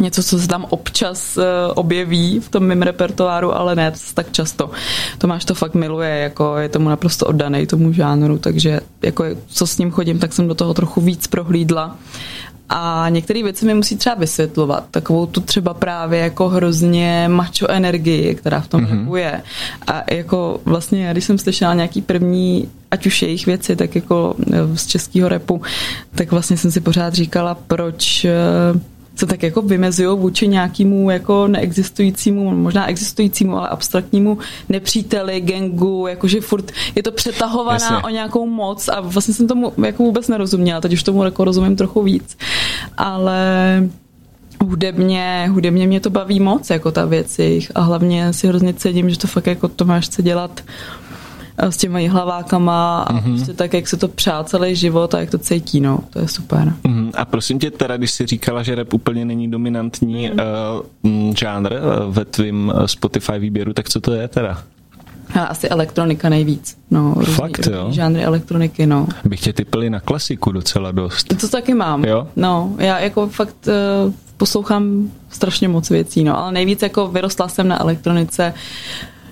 něco, 0.00 0.22
co 0.22 0.38
se 0.38 0.48
tam 0.48 0.66
občas 0.68 1.36
uh, 1.36 1.44
objeví 1.74 2.40
v 2.40 2.48
tom 2.48 2.62
mém 2.62 2.82
repertoáru, 2.82 3.54
ale 3.54 3.74
ne 3.76 3.92
tak 4.14 4.32
často. 4.32 4.70
Tomáš 5.18 5.44
to 5.44 5.54
fakt 5.54 5.74
miluje, 5.74 6.18
jako 6.18 6.56
je 6.56 6.68
tomu 6.68 6.88
naprosto 6.88 7.26
oddaný 7.26 7.66
tomu 7.66 7.92
žánru, 7.92 8.38
takže 8.38 8.80
jako 9.02 9.24
co 9.46 9.66
s 9.66 9.78
ním 9.78 9.90
chodím, 9.90 10.18
tak 10.18 10.32
jsem 10.32 10.48
do 10.48 10.54
toho 10.54 10.74
trochu 10.74 11.00
víc 11.00 11.26
prohlídla. 11.26 11.96
A 12.68 13.06
některé 13.08 13.42
věci 13.42 13.66
mi 13.66 13.74
musí 13.74 13.96
třeba 13.96 14.14
vysvětlovat. 14.14 14.84
Takovou 14.90 15.26
tu 15.26 15.40
třeba 15.40 15.74
právě 15.74 16.20
jako 16.20 16.48
hrozně 16.48 17.24
macho 17.28 17.66
energii, 17.68 18.34
která 18.34 18.60
v 18.60 18.68
tom 18.68 18.84
mm-hmm. 18.84 19.14
je. 19.16 19.42
A 19.86 20.02
jako 20.12 20.60
vlastně, 20.64 21.08
když 21.12 21.24
jsem 21.24 21.38
slyšela 21.38 21.74
nějaký 21.74 22.02
první, 22.02 22.68
ať 22.90 23.06
už 23.06 23.22
jejich 23.22 23.46
věci, 23.46 23.76
tak 23.76 23.94
jako 23.94 24.34
eh, 24.52 24.76
z 24.76 24.86
českého 24.86 25.28
repu, 25.28 25.62
tak 26.14 26.30
vlastně 26.30 26.56
jsem 26.56 26.70
si 26.70 26.80
pořád 26.80 27.14
říkala, 27.14 27.54
proč 27.54 28.24
eh, 28.24 28.34
se 29.18 29.26
tak 29.26 29.42
jako 29.42 29.62
vymezují 29.62 30.18
vůči 30.18 30.48
nějakému 30.48 31.10
jako 31.10 31.48
neexistujícímu, 31.48 32.50
možná 32.50 32.86
existujícímu, 32.86 33.56
ale 33.56 33.68
abstraktnímu 33.68 34.38
nepříteli, 34.68 35.40
gengu, 35.40 36.06
jakože 36.06 36.40
furt 36.40 36.72
je 36.94 37.02
to 37.02 37.12
přetahovaná 37.12 37.78
Jasně. 37.90 37.96
o 37.96 38.08
nějakou 38.08 38.46
moc 38.46 38.88
a 38.88 39.00
vlastně 39.00 39.34
jsem 39.34 39.48
tomu 39.48 39.72
jako 39.84 40.02
vůbec 40.02 40.28
nerozuměla, 40.28 40.80
teď 40.80 40.92
už 40.92 41.02
tomu 41.02 41.24
jako 41.24 41.44
rozumím 41.44 41.76
trochu 41.76 42.02
víc, 42.02 42.36
ale 42.96 43.38
hudebně, 44.64 45.48
hudebně 45.50 45.86
mě 45.86 46.00
to 46.00 46.10
baví 46.10 46.40
moc, 46.40 46.70
jako 46.70 46.90
ta 46.90 47.04
věc 47.04 47.38
jejich 47.38 47.72
a 47.74 47.80
hlavně 47.80 48.32
si 48.32 48.48
hrozně 48.48 48.74
cením, 48.74 49.10
že 49.10 49.18
to 49.18 49.26
fakt 49.26 49.46
jako 49.46 49.68
Tomáš 49.68 50.04
chce 50.06 50.22
dělat 50.22 50.60
eh, 50.60 51.07
s 51.58 51.76
těma 51.76 51.98
hlavákama 52.08 53.02
a 53.02 53.12
mm-hmm. 53.12 53.36
prostě 53.36 53.52
tak, 53.52 53.74
jak 53.74 53.88
se 53.88 53.96
to 53.96 54.08
přál 54.08 54.44
celý 54.44 54.76
život 54.76 55.14
a 55.14 55.20
jak 55.20 55.30
to 55.30 55.38
cítí, 55.38 55.80
no, 55.80 55.98
to 56.10 56.18
je 56.18 56.28
super. 56.28 56.72
Mhm. 56.84 57.10
A 57.14 57.24
prosím 57.24 57.58
tě, 57.58 57.70
teda, 57.70 57.96
když 57.96 58.10
jsi 58.10 58.26
říkala, 58.26 58.62
že 58.62 58.74
rap 58.74 58.92
úplně 58.92 59.24
není 59.24 59.50
dominantní 59.50 60.30
mm. 60.30 60.38
uh, 61.02 61.34
žánr 61.36 61.72
uh, 61.72 62.14
ve 62.14 62.24
tvým 62.24 62.72
uh, 62.74 62.86
Spotify 62.86 63.38
výběru, 63.38 63.72
tak 63.72 63.88
co 63.88 64.00
to 64.00 64.12
je 64.12 64.28
teda? 64.28 64.62
Ale 65.34 65.48
asi 65.48 65.68
elektronika 65.68 66.28
nejvíc. 66.28 66.76
No, 66.90 67.14
různý, 67.16 67.34
Fakt, 67.34 67.66
jo? 67.66 67.82
různý 67.82 67.94
žánry 67.94 68.24
elektroniky, 68.24 68.86
no. 68.86 69.06
Bych 69.24 69.40
tě 69.40 69.52
typili 69.52 69.90
na 69.90 70.00
klasiku 70.00 70.52
docela 70.52 70.92
dost. 70.92 71.34
To 71.40 71.48
taky 71.48 71.74
mám. 71.74 72.04
Jo? 72.04 72.28
No, 72.36 72.74
já 72.78 72.98
jako 72.98 73.28
fakt 73.28 73.68
uh, 74.06 74.12
poslouchám 74.36 75.10
strašně 75.30 75.68
moc 75.68 75.90
věcí, 75.90 76.24
no, 76.24 76.38
ale 76.38 76.52
nejvíc 76.52 76.82
jako 76.82 77.08
vyrostla 77.08 77.48
jsem 77.48 77.68
na 77.68 77.80
elektronice, 77.80 78.54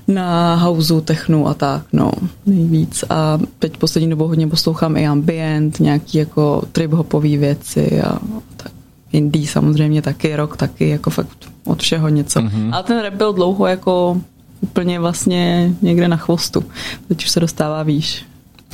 na 0.09 0.55
houseu, 0.55 1.01
technu 1.01 1.49
a 1.49 1.55
tak, 1.55 1.83
no, 1.93 2.13
nejvíc. 2.47 3.05
A 3.11 3.39
teď 3.59 3.77
poslední 3.77 4.11
dobou 4.11 4.29
hodně 4.29 4.47
poslouchám 4.47 4.97
i 4.97 5.07
ambient, 5.07 5.81
nějaký 5.81 6.19
jako 6.19 6.63
trip-hopové 6.73 7.39
věci 7.39 8.03
a 8.03 8.19
tak. 8.57 8.73
Indie 9.13 9.47
samozřejmě 9.47 10.03
taky, 10.03 10.37
rock 10.37 10.57
taky, 10.57 10.89
jako 10.89 11.11
fakt 11.11 11.53
od 11.65 11.83
všeho 11.83 12.09
něco. 12.09 12.41
Mm-hmm. 12.41 12.75
Ale 12.75 12.83
ten 12.83 13.03
rap 13.03 13.15
byl 13.15 13.33
dlouho 13.33 13.67
jako 13.67 14.21
úplně 14.61 15.01
vlastně 15.01 15.73
někde 15.83 16.09
na 16.09 16.17
chvostu. 16.17 16.65
Teď 17.09 17.25
už 17.25 17.31
se 17.31 17.41
dostává 17.41 17.83
výš. 17.83 18.25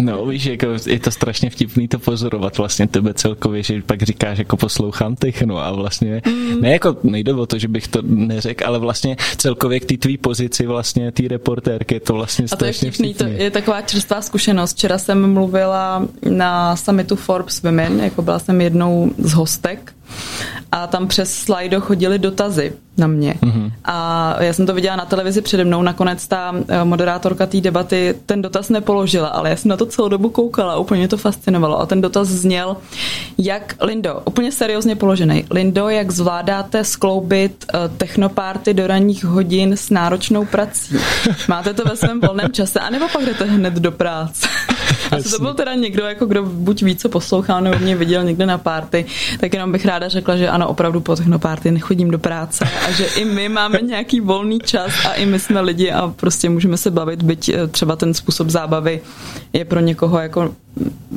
No, 0.00 0.26
víš, 0.26 0.44
jako 0.44 0.66
je 0.87 1.00
to 1.00 1.11
strašně 1.11 1.50
vtipný 1.50 1.88
to 1.88 1.98
pozorovat 1.98 2.59
vlastně 2.59 2.87
tebe 2.87 3.14
celkově, 3.14 3.62
že 3.62 3.83
pak 3.83 4.02
říkáš, 4.02 4.38
jako 4.38 4.57
poslouchám 4.57 5.16
techno 5.16 5.59
a 5.59 5.72
vlastně, 5.72 6.22
mm. 6.26 6.61
ne 6.61 6.70
jako 6.70 6.96
nejde 7.02 7.35
o 7.35 7.46
to, 7.46 7.59
že 7.59 7.68
bych 7.68 7.88
to 7.88 8.02
neřekl, 8.02 8.66
ale 8.66 8.78
vlastně 8.78 9.16
celkově 9.37 9.81
k 9.81 9.85
té 9.85 9.96
tvý 9.96 10.16
pozici 10.18 10.66
vlastně 10.66 11.12
té 11.12 11.28
reportérky 11.28 11.94
je 11.94 12.00
to 12.00 12.14
vlastně 12.14 12.44
A 12.52 12.57
to 12.57 12.64
je 12.64 12.72
strašně 12.72 12.90
vtipný, 12.90 13.14
to 13.14 13.24
vtipný. 13.24 13.44
je 13.44 13.50
taková 13.50 13.83
čerstvá 13.83 14.22
zkušenost. 14.22 14.72
Včera 14.72 14.98
jsem 14.98 15.33
mluvila 15.33 16.07
na 16.31 16.76
summitu 16.76 17.16
Forbes 17.16 17.62
Women, 17.62 18.00
jako 18.00 18.22
byla 18.22 18.38
jsem 18.38 18.61
jednou 18.61 19.12
z 19.18 19.33
hostek 19.33 19.92
a 20.72 20.87
tam 20.87 21.09
přes 21.09 21.35
Slido 21.35 21.81
chodili 21.81 22.18
dotazy 22.18 22.72
na 22.96 23.07
mě. 23.07 23.35
Mm-hmm. 23.42 23.72
A 23.85 24.37
já 24.42 24.53
jsem 24.53 24.66
to 24.66 24.75
viděla 24.75 24.96
na 24.96 25.05
televizi 25.05 25.42
přede 25.42 25.64
mnou, 25.64 25.83
nakonec 25.83 26.27
ta 26.27 26.55
eh, 26.68 26.85
moderátorka 26.85 27.46
té 27.46 27.61
debaty 27.61 28.14
ten 28.27 28.42
dotaz 28.42 28.68
nepoložila, 28.68 29.29
ale 29.29 29.51
já 29.51 29.57
jsem 29.57 29.68
na 29.68 29.77
to 29.77 29.87
celou 29.87 30.09
dobu 30.09 30.29
koukala, 30.29 30.77
úplně 30.77 31.09
to 31.09 31.16
fascinovalo. 31.16 31.81
A 31.81 31.87
ten 31.87 32.01
dotaz 32.01 32.29
zněl, 32.29 32.77
jak, 33.38 33.75
Lindo, 33.81 34.22
úplně 34.25 34.53
seriózně 34.53 34.96
položený, 34.96 35.44
Lindo, 35.51 35.88
jak 35.88 36.11
zvládáte 36.11 36.85
skloubit 36.85 37.64
uh, 37.75 37.96
technopárty 37.96 38.75
do 38.75 38.87
ranních 38.87 39.25
hodin 39.25 39.72
s 39.72 39.90
náročnou 39.90 40.44
prací? 40.44 40.96
Máte 41.48 41.75
to 41.75 41.85
ve 41.85 41.96
svém 41.96 42.20
volném 42.20 42.53
čase, 42.53 42.81
anebo 42.81 43.09
pak 43.12 43.25
jdete 43.25 43.44
hned 43.44 43.75
do 43.75 43.92
práce? 43.92 44.48
A 45.11 45.16
to 45.31 45.38
byl 45.38 45.55
teda 45.55 45.74
někdo, 45.74 46.05
jako 46.05 46.26
kdo 46.26 46.42
buď 46.42 46.83
ví, 46.83 46.96
co 46.96 47.09
poslouchal, 47.09 47.61
nebo 47.61 47.78
mě 47.78 47.96
viděl 47.96 48.24
někde 48.24 48.46
na 48.46 48.59
párty, 48.59 49.05
tak 49.40 49.52
jenom 49.52 49.72
bych 49.72 49.87
ráda 49.87 50.09
řekla, 50.09 50.37
že 50.37 50.48
ano, 50.48 50.68
opravdu 50.68 51.00
po 51.00 51.16
technopárty 51.16 51.70
nechodím 51.70 52.11
do 52.11 52.18
práce 52.18 52.68
a 52.88 52.90
že 52.90 53.05
i 53.05 53.24
my 53.24 53.48
máme 53.48 53.81
nějaký 53.81 54.20
volný 54.20 54.59
čas 54.61 54.92
a 55.05 55.12
i 55.12 55.26
my 55.26 55.38
jsme 55.38 55.61
lidi 55.61 55.90
a 55.90 56.09
prostě 56.09 56.48
můžeme 56.48 56.76
se 56.76 56.90
bavit, 56.90 57.22
byť 57.22 57.48
eh, 57.48 57.66
třeba 57.66 57.96
ten 57.96 58.14
způsob 58.14 58.50
zábavy 58.50 59.00
je 59.52 59.64
pro 59.64 59.81
někoho 59.81 60.18
jako 60.18 60.55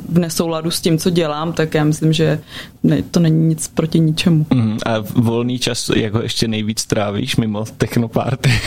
v 0.08 0.18
nesouladu 0.18 0.70
s 0.70 0.80
tím, 0.80 0.98
co 0.98 1.10
dělám, 1.10 1.52
tak 1.52 1.74
já 1.74 1.84
myslím, 1.84 2.12
že 2.12 2.40
ne, 2.82 3.02
to 3.02 3.20
není 3.20 3.46
nic 3.46 3.68
proti 3.68 4.00
ničemu. 4.00 4.46
Mm, 4.54 4.78
a 4.86 4.94
volný 5.14 5.58
čas 5.58 5.90
jako 5.96 6.22
ještě 6.22 6.48
nejvíc 6.48 6.86
trávíš 6.86 7.36
mimo 7.36 7.64
technopárty? 7.76 8.50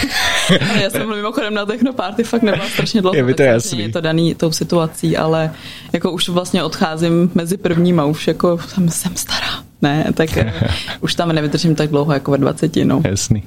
já 0.81 0.89
jsem 0.89 1.09
mimochodem 1.09 1.53
na 1.53 1.65
technopárty 1.65 2.23
fakt 2.23 2.41
nebyla 2.41 2.65
strašně 2.69 3.01
dlouho. 3.01 3.15
Je 3.15 3.23
mi 3.23 3.33
to 3.33 3.41
jasný. 3.41 3.79
Je 3.79 3.89
to 3.89 4.01
daný 4.01 4.35
tou 4.35 4.51
situací, 4.51 5.17
ale 5.17 5.51
jako 5.93 6.11
už 6.11 6.29
vlastně 6.29 6.63
odcházím 6.63 7.31
mezi 7.35 7.57
prvníma, 7.57 8.05
už 8.05 8.27
jako 8.27 8.59
jsem, 8.67 8.89
jsem 8.89 9.15
stará. 9.15 9.63
Ne, 9.81 10.05
tak 10.13 10.37
eh, 10.37 10.53
už 11.01 11.15
tam 11.15 11.31
nevydržím 11.31 11.75
tak 11.75 11.89
dlouho 11.89 12.13
jako 12.13 12.31
ve 12.31 12.37
20. 12.37 12.75
No. 12.75 13.01
Jasný. 13.05 13.43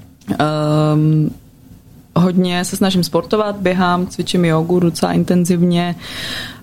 Um, 0.95 1.31
hodně 2.17 2.65
se 2.65 2.77
snažím 2.77 3.05
sportovat, 3.05 3.57
běhám, 3.57 4.07
cvičím 4.07 4.45
jogu 4.45 4.81
docela 4.81 5.13
intenzivně, 5.13 5.95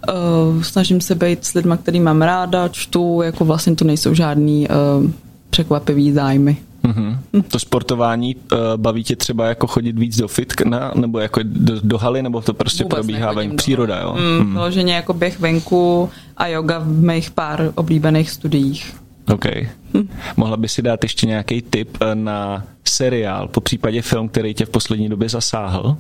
uh, 0.10 0.62
snažím 0.62 1.02
se 1.02 1.16
být 1.16 1.46
s 1.46 1.54
lidmi, 1.54 1.74
který 1.84 2.00
mám 2.00 2.22
ráda, 2.22 2.68
čtu, 2.68 3.22
jako 3.22 3.46
vlastně 3.46 3.76
to 3.76 3.86
nejsou 3.86 4.14
žádný 4.14 4.68
uh, 4.68 5.12
překvapivý 5.50 6.12
zájmy. 6.12 6.58
Mm-hmm. 6.84 7.44
To 7.48 7.60
sportování 7.60 8.36
uh, 8.36 8.58
baví 8.76 9.04
tě 9.04 9.16
třeba 9.16 9.48
jako 9.48 9.68
chodit 9.68 10.00
víc 10.00 10.18
do 10.18 10.28
fitkna, 10.28 10.92
nebo 10.96 11.20
jako 11.20 11.40
do, 11.44 11.74
do 11.84 11.98
haly, 11.98 12.24
nebo 12.24 12.42
to 12.42 12.54
prostě 12.54 12.84
Vůbec 12.84 12.98
probíhá 12.98 13.34
ven 13.34 13.56
příroda, 13.56 14.00
jo? 14.00 14.16
Mm, 14.20 14.48
mm. 14.48 14.54
Vyloženě 14.54 14.94
jako 14.94 15.14
běh 15.14 15.40
venku 15.40 16.10
a 16.38 16.48
yoga 16.48 16.80
v 16.80 16.88
mých 16.88 17.32
pár 17.32 17.72
oblíbených 17.76 18.30
studiích. 18.30 18.96
OK. 19.34 19.46
Hm. 19.94 20.10
Mohla 20.38 20.58
by 20.58 20.68
si 20.68 20.82
dát 20.82 21.04
ještě 21.04 21.28
nějaký 21.28 21.62
tip 21.62 21.98
na 22.14 22.64
seriál, 22.88 23.48
po 23.48 23.62
případě 23.62 24.02
film, 24.02 24.30
který 24.30 24.54
tě 24.54 24.66
v 24.66 24.70
poslední 24.70 25.10
době 25.10 25.30
zasáhl? 25.30 25.98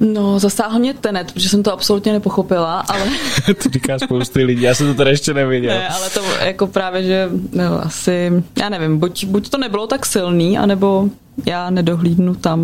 No, 0.00 0.38
zasáhl 0.38 0.78
mě 0.78 0.94
Tenet, 0.94 1.32
protože 1.32 1.48
jsem 1.48 1.62
to 1.62 1.72
absolutně 1.72 2.12
nepochopila, 2.12 2.80
ale... 2.80 3.02
to 3.62 3.68
říká 3.68 3.98
spousty 3.98 4.44
lidí, 4.44 4.62
já 4.62 4.74
jsem 4.74 4.86
to 4.86 4.94
tady 4.94 5.10
ještě 5.10 5.34
neviděl. 5.34 5.74
Ne, 5.74 5.88
ale 5.88 6.10
to 6.10 6.20
jako 6.44 6.66
právě, 6.66 7.02
že 7.02 7.28
no, 7.52 7.84
asi, 7.84 8.42
já 8.58 8.68
nevím, 8.68 8.98
buď, 8.98 9.24
buď 9.24 9.48
to 9.48 9.58
nebylo 9.58 9.86
tak 9.86 10.06
silný, 10.06 10.58
anebo 10.58 11.08
já 11.46 11.70
nedohlídnu 11.70 12.34
tam, 12.34 12.60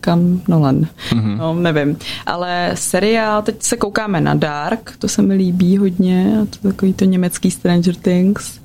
kam 0.00 0.40
Nolan. 0.48 0.80
Mm-hmm. 0.80 1.36
No, 1.36 1.54
nevím. 1.54 1.98
Ale 2.26 2.70
seriál, 2.74 3.42
teď 3.42 3.62
se 3.62 3.76
koukáme 3.76 4.20
na 4.20 4.34
Dark, 4.34 4.94
to 4.98 5.08
se 5.08 5.22
mi 5.22 5.34
líbí 5.34 5.78
hodně, 5.78 6.38
a 6.42 6.46
to 6.46 6.68
takový 6.68 6.92
to 6.92 7.04
německý 7.04 7.50
Stranger 7.50 7.94
Things 7.94 8.63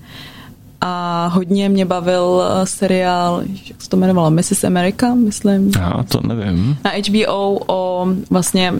a 0.81 1.27
hodně 1.27 1.69
mě 1.69 1.85
bavil 1.85 2.43
eh, 2.43 2.65
seriál, 2.65 3.41
jak 3.67 3.81
se 3.81 3.89
to 3.89 3.97
jmenovalo, 3.97 4.31
Mrs. 4.31 4.63
America, 4.63 5.15
myslím. 5.15 5.71
Já 5.79 6.03
to 6.03 6.27
nevím. 6.27 6.77
Na 6.85 6.91
HBO 6.91 7.59
o 7.67 8.07
vlastně 8.29 8.73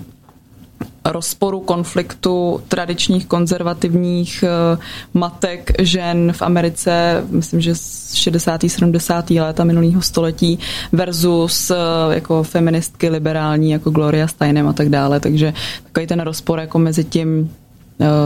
rozporu, 1.06 1.60
konfliktu 1.60 2.62
tradičních 2.68 3.26
konzervativních 3.26 4.44
eh, 4.44 4.78
matek 5.14 5.72
žen 5.80 6.34
v 6.34 6.42
Americe, 6.42 7.24
myslím, 7.30 7.62
že 7.62 7.76
z 7.76 8.14
60. 8.14 8.62
70. 8.68 9.30
léta 9.30 9.64
minulého 9.64 10.02
století 10.02 10.60
versus 10.92 11.72
eh, 11.72 11.76
jako 12.14 12.44
feministky 12.44 13.10
liberální 13.10 13.72
jako 13.72 13.90
Gloria 13.90 14.28
Steinem 14.28 14.68
a 14.68 14.74
tak 14.74 14.90
dále. 14.90 15.20
Takže 15.20 15.54
takový 15.84 16.08
ten 16.08 16.20
rozpor 16.20 16.60
jako 16.60 16.80
mezi 16.80 17.04
tím 17.04 17.52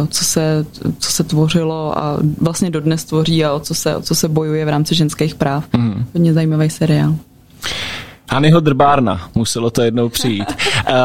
co 0.10 0.26
se, 0.26 0.66
co 1.00 1.12
se 1.12 1.24
tvořilo 1.24 2.00
a 2.00 2.18
vlastně 2.42 2.70
dodnes 2.70 3.04
tvoří 3.04 3.46
a 3.46 3.54
o 3.54 3.60
co 3.60 3.76
se, 3.76 3.96
o 3.96 4.02
co 4.02 4.16
se 4.16 4.30
bojuje 4.30 4.66
v 4.66 4.70
rámci 4.70 4.96
ženských 4.96 5.36
práv. 5.36 5.66
Mm. 5.74 6.06
Hodně 6.14 6.34
zajímavý 6.34 6.70
seriál. 6.70 7.16
Hanyho 8.30 8.60
Drbárna, 8.60 9.30
muselo 9.36 9.70
to 9.70 9.82
jednou 9.82 10.10
přijít. 10.10 10.54
Uh, 10.90 10.96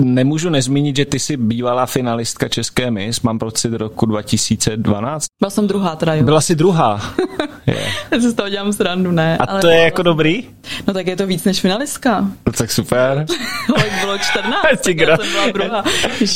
Nemůžu 0.00 0.50
nezmínit, 0.50 0.96
že 0.96 1.04
ty 1.04 1.18
jsi 1.18 1.36
bývalá 1.36 1.86
finalistka 1.86 2.48
České 2.48 2.90
mis, 2.90 3.20
mám 3.20 3.38
pocit 3.38 3.72
roku 3.72 4.06
2012. 4.06 5.26
Byla 5.40 5.50
jsem 5.50 5.66
druhá 5.66 5.96
teda, 5.96 6.14
jo. 6.14 6.24
Byla 6.24 6.40
jsi 6.40 6.54
druhá. 6.54 7.00
yeah. 7.66 7.94
Já 8.10 8.20
si 8.20 8.30
z 8.30 8.34
toho 8.34 8.48
dělám 8.48 8.72
srandu, 8.72 9.10
ne. 9.10 9.38
A 9.38 9.44
ale 9.44 9.60
to 9.60 9.68
je 9.68 9.78
jako 9.78 10.02
dobrý? 10.02 10.44
No 10.86 10.94
tak 10.94 11.06
je 11.06 11.16
to 11.16 11.26
víc 11.26 11.44
než 11.44 11.60
finalistka. 11.60 12.20
No 12.46 12.52
tak 12.52 12.72
super. 12.72 13.26
ale 13.76 13.84
bylo 14.00 14.18
14, 14.18 14.62
tak 14.84 14.96
gra... 14.96 15.10
já 15.10 15.16
jsem 15.16 15.32
byla 15.32 15.46
druhá. 15.46 15.84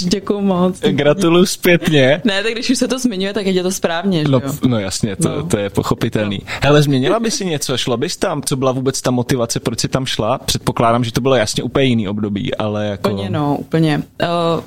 Děkuju 0.08 0.40
moc. 0.40 0.80
Gratuluju 0.80 1.46
zpětně. 1.46 2.22
Ne, 2.24 2.42
tak 2.42 2.52
když 2.52 2.70
už 2.70 2.78
se 2.78 2.88
to 2.88 2.98
zmiňuje, 2.98 3.32
tak 3.32 3.46
je 3.46 3.62
to 3.62 3.70
správně, 3.70 4.24
no, 4.24 4.40
jo? 4.44 4.52
no 4.66 4.78
jasně, 4.78 5.16
to, 5.16 5.28
no. 5.28 5.42
to 5.42 5.58
je 5.58 5.70
pochopitelný. 5.70 6.40
No. 6.46 6.52
Hele, 6.62 6.82
změnila 6.82 7.20
by 7.20 7.30
si 7.30 7.46
něco, 7.46 7.78
šla 7.78 7.96
bys 7.96 8.16
tam, 8.16 8.42
co 8.42 8.56
byla 8.56 8.72
vůbec 8.72 9.02
ta 9.02 9.10
motivace, 9.10 9.60
proč 9.60 9.80
jsi 9.80 9.88
tam 9.88 10.06
šla? 10.06 10.38
Předpokládám, 10.38 11.04
že 11.04 11.12
to 11.12 11.20
bylo 11.20 11.34
jasně 11.34 11.62
úplně 11.62 11.86
jiný 11.86 12.08
období, 12.08 12.54
ale 12.54 12.86
jako... 12.86 13.10
Úplně 13.10 13.30
no, 13.30 13.47
úplně. 13.56 14.02
Uh, 14.22 14.64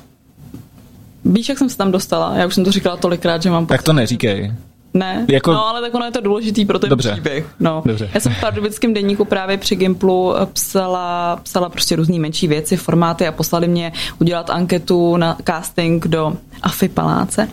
víš, 1.34 1.48
jak 1.48 1.58
jsem 1.58 1.68
se 1.68 1.76
tam 1.76 1.92
dostala? 1.92 2.36
Já 2.36 2.46
už 2.46 2.54
jsem 2.54 2.64
to 2.64 2.72
říkala 2.72 2.96
tolikrát, 2.96 3.42
že 3.42 3.50
mám 3.50 3.66
Tak 3.66 3.82
to 3.82 3.92
neříkej. 3.92 4.52
Ne, 4.94 5.26
jako... 5.28 5.52
no 5.52 5.66
ale 5.68 5.80
tak 5.80 5.94
ono 5.94 6.04
je 6.04 6.10
to 6.10 6.20
důležitý 6.20 6.64
pro 6.64 6.78
ten 6.78 6.90
Dobře. 6.90 7.12
příběh. 7.12 7.46
No. 7.60 7.82
Dobře. 7.86 8.10
Já 8.14 8.20
jsem 8.20 8.34
v 8.34 8.40
pardubickém 8.40 8.94
denníku 8.94 9.24
právě 9.24 9.58
při 9.58 9.76
Gimplu 9.76 10.34
psala, 10.52 11.36
psala 11.42 11.68
prostě 11.68 11.96
různé 11.96 12.18
menší 12.18 12.48
věci, 12.48 12.76
formáty 12.76 13.26
a 13.26 13.32
poslali 13.32 13.68
mě 13.68 13.92
udělat 14.20 14.50
anketu 14.50 15.16
na 15.16 15.36
casting 15.46 16.06
do 16.06 16.32
Afy 16.62 16.88
Paláce. 16.88 17.48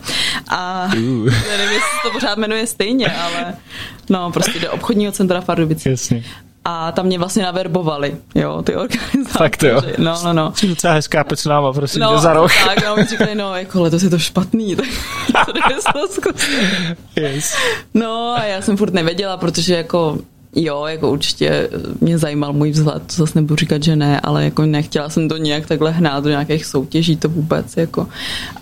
A 0.48 0.84
uh. 0.96 1.00
nevím, 1.48 1.72
jestli 1.72 1.98
to 2.02 2.10
pořád 2.12 2.38
jmenuje 2.38 2.66
stejně, 2.66 3.06
ale 3.06 3.54
no 4.10 4.30
prostě 4.30 4.58
do 4.58 4.72
obchodního 4.72 5.12
centra 5.12 5.40
Pardubice. 5.40 5.90
Jasně 5.90 6.24
a 6.64 6.92
tam 6.92 7.06
mě 7.06 7.18
vlastně 7.18 7.42
naverbovali, 7.42 8.16
jo, 8.34 8.62
ty 8.62 8.76
organizátoři. 8.76 9.38
Fakt 9.38 9.62
jo. 9.62 9.82
No, 9.98 10.20
no, 10.24 10.32
no. 10.32 10.52
Jsi 10.56 10.68
docela 10.68 10.94
hezká 10.94 11.24
pecnáma, 11.24 11.72
prosím, 11.72 12.02
no, 12.02 12.18
za 12.18 12.32
rok. 12.32 12.50
Tak, 12.64 12.84
no, 12.84 12.96
mi 12.96 13.04
říkali, 13.04 13.34
no, 13.34 13.56
jako 13.56 13.82
letos 13.82 14.02
je 14.02 14.10
to 14.10 14.18
špatný, 14.18 14.76
tak 14.76 14.86
to. 15.32 16.30
Yes. 17.16 17.54
No 17.94 18.34
a 18.38 18.44
já 18.44 18.62
jsem 18.62 18.76
furt 18.76 18.94
nevěděla, 18.94 19.36
protože 19.36 19.76
jako 19.76 20.18
Jo, 20.54 20.84
jako 20.86 21.10
určitě 21.10 21.68
mě 22.00 22.18
zajímal 22.18 22.52
můj 22.52 22.70
vzhled, 22.70 23.02
to 23.06 23.14
zase 23.14 23.38
nebudu 23.38 23.56
říkat, 23.56 23.82
že 23.82 23.96
ne, 23.96 24.20
ale 24.20 24.44
jako 24.44 24.66
nechtěla 24.66 25.08
jsem 25.08 25.28
to 25.28 25.36
nějak 25.36 25.66
takhle 25.66 25.90
hnát 25.90 26.24
do 26.24 26.30
nějakých 26.30 26.66
soutěží, 26.66 27.16
to 27.16 27.28
vůbec, 27.28 27.76
jako. 27.76 28.08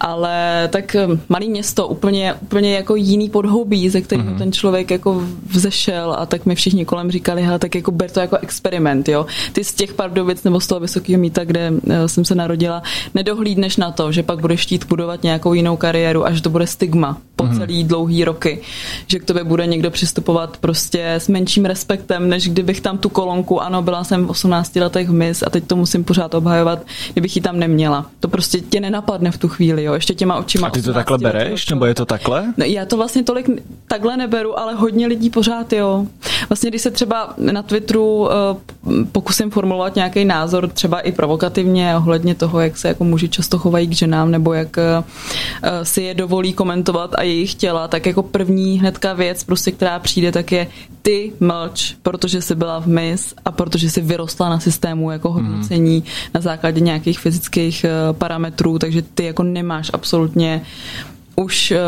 Ale 0.01 0.69
tak 0.73 0.95
eh, 0.95 1.07
malý 1.29 1.49
město, 1.49 1.89
úplně, 1.89 2.35
úplně 2.35 2.75
jako 2.75 2.97
jiný 2.97 3.29
podhoubí, 3.29 3.89
ze 3.89 4.01
kterým 4.01 4.27
mm-hmm. 4.27 4.39
ten 4.39 4.53
člověk 4.53 4.91
jako 4.91 5.23
vzešel 5.47 6.17
a 6.19 6.27
tak 6.27 6.47
mi 6.47 6.55
všichni 6.55 6.85
kolem 6.85 7.11
říkali, 7.11 7.43
hele, 7.43 7.59
tak 7.59 7.75
jako 7.75 7.91
ber 7.91 8.11
to 8.11 8.21
jako 8.21 8.37
experiment, 8.37 9.09
jo. 9.09 9.27
Ty 9.53 9.65
z 9.65 9.75
těch 9.75 9.95
Pardubic 9.95 10.45
nebo 10.45 10.61
z 10.61 10.67
toho 10.67 10.81
vysokého 10.81 11.21
míta, 11.21 11.45
kde 11.45 11.73
eh, 11.91 12.09
jsem 12.09 12.25
se 12.25 12.35
narodila, 12.35 12.83
nedohlídneš 13.15 13.77
na 13.77 13.91
to, 13.91 14.13
že 14.13 14.23
pak 14.23 14.41
budeš 14.41 14.63
chtít 14.63 14.85
budovat 14.85 15.23
nějakou 15.23 15.55
jinou 15.55 15.77
kariéru 15.77 16.27
a 16.27 16.33
že 16.33 16.43
to 16.43 16.51
bude 16.51 16.67
stigma 16.67 17.19
po 17.37 17.45
mm-hmm. 17.45 17.59
celý 17.59 17.85
dlouhý 17.85 18.25
roky, 18.25 18.61
že 19.07 19.19
k 19.19 19.25
tobě 19.25 19.45
bude 19.45 19.67
někdo 19.67 19.91
přistupovat 19.91 20.57
prostě 20.57 21.15
s 21.15 21.29
menším 21.29 21.65
respektem, 21.79 22.29
než 22.29 22.49
kdybych 22.49 22.81
tam 22.81 22.99
tu 22.99 23.09
kolonku, 23.09 23.63
ano, 23.63 23.83
byla 23.83 24.05
jsem 24.05 24.27
v 24.27 24.31
18 24.31 24.77
letech 24.77 25.09
v 25.09 25.13
mis 25.13 25.43
a 25.43 25.51
teď 25.51 25.65
to 25.67 25.77
musím 25.77 26.05
pořád 26.05 26.35
obhajovat, 26.35 26.83
kdybych 27.13 27.37
ji 27.37 27.43
tam 27.43 27.59
neměla. 27.59 28.07
To 28.21 28.29
prostě 28.29 28.61
tě 28.61 28.81
nenapadne 28.81 29.31
v 29.31 29.39
tu 29.39 29.49
chvíli, 29.49 29.85
jo, 29.85 29.95
ještě 29.95 30.15
těma 30.15 30.37
očima. 30.37 30.67
A 30.67 30.71
ty 30.71 30.83
to 30.83 30.93
takhle 30.93 31.19
bereš, 31.19 31.69
nebo 31.69 31.87
je 31.87 31.95
to 31.95 32.07
takhle? 32.07 32.53
No, 32.57 32.65
já 32.65 32.85
to 32.85 32.97
vlastně 32.97 33.23
tolik 33.23 33.51
takhle 33.89 34.17
neberu, 34.17 34.59
ale 34.59 34.75
hodně 34.75 35.07
lidí 35.07 35.31
pořád, 35.31 35.73
jo. 35.73 36.07
Vlastně, 36.49 36.71
když 36.71 36.83
se 36.83 36.91
třeba 36.91 37.35
na 37.37 37.63
Twitteru 37.63 38.19
uh, 38.19 38.29
pokusím 39.13 39.51
formulovat 39.51 39.95
nějaký 39.95 40.25
názor, 40.25 40.69
třeba 40.69 41.01
i 41.01 41.13
provokativně, 41.13 41.97
ohledně 41.97 42.35
toho, 42.35 42.61
jak 42.61 42.77
se 42.77 42.89
jako 42.89 43.05
muži 43.05 43.29
často 43.29 43.59
chovají 43.59 43.87
k 43.87 43.93
ženám, 43.93 44.31
nebo 44.31 44.53
jak 44.53 44.77
uh, 44.77 45.05
si 45.83 46.03
je 46.03 46.15
dovolí 46.15 46.53
komentovat 46.53 47.15
a 47.15 47.23
jejich 47.23 47.55
těla, 47.55 47.89
tak 47.89 48.07
jako 48.07 48.23
první 48.23 48.79
hnedka 48.79 49.13
věc, 49.13 49.45
prostě, 49.45 49.73
která 49.73 49.99
přijde, 49.99 50.33
tak 50.33 50.53
je 50.53 50.67
ty 51.03 51.33
mlč, 51.41 51.68
protože 52.03 52.43
jsi 52.43 52.55
byla 52.55 52.81
v 52.81 52.87
MIS 52.87 53.35
a 53.45 53.53
protože 53.53 53.91
jsi 53.91 54.01
vyrostla 54.01 54.49
na 54.49 54.61
systému 54.61 55.11
jako 55.11 55.33
mhm. 55.33 55.47
hodnocení 55.47 55.97
mm. 55.97 56.03
na 56.35 56.41
základě 56.41 56.81
nějakých 56.81 57.19
fyzických 57.19 57.87
uh, 58.11 58.17
parametrů, 58.17 58.79
takže 58.79 59.03
ty 59.03 59.25
jako 59.25 59.43
nemáš 59.43 59.91
absolutně 59.95 60.63
už 61.37 61.71
uh, 61.71 61.79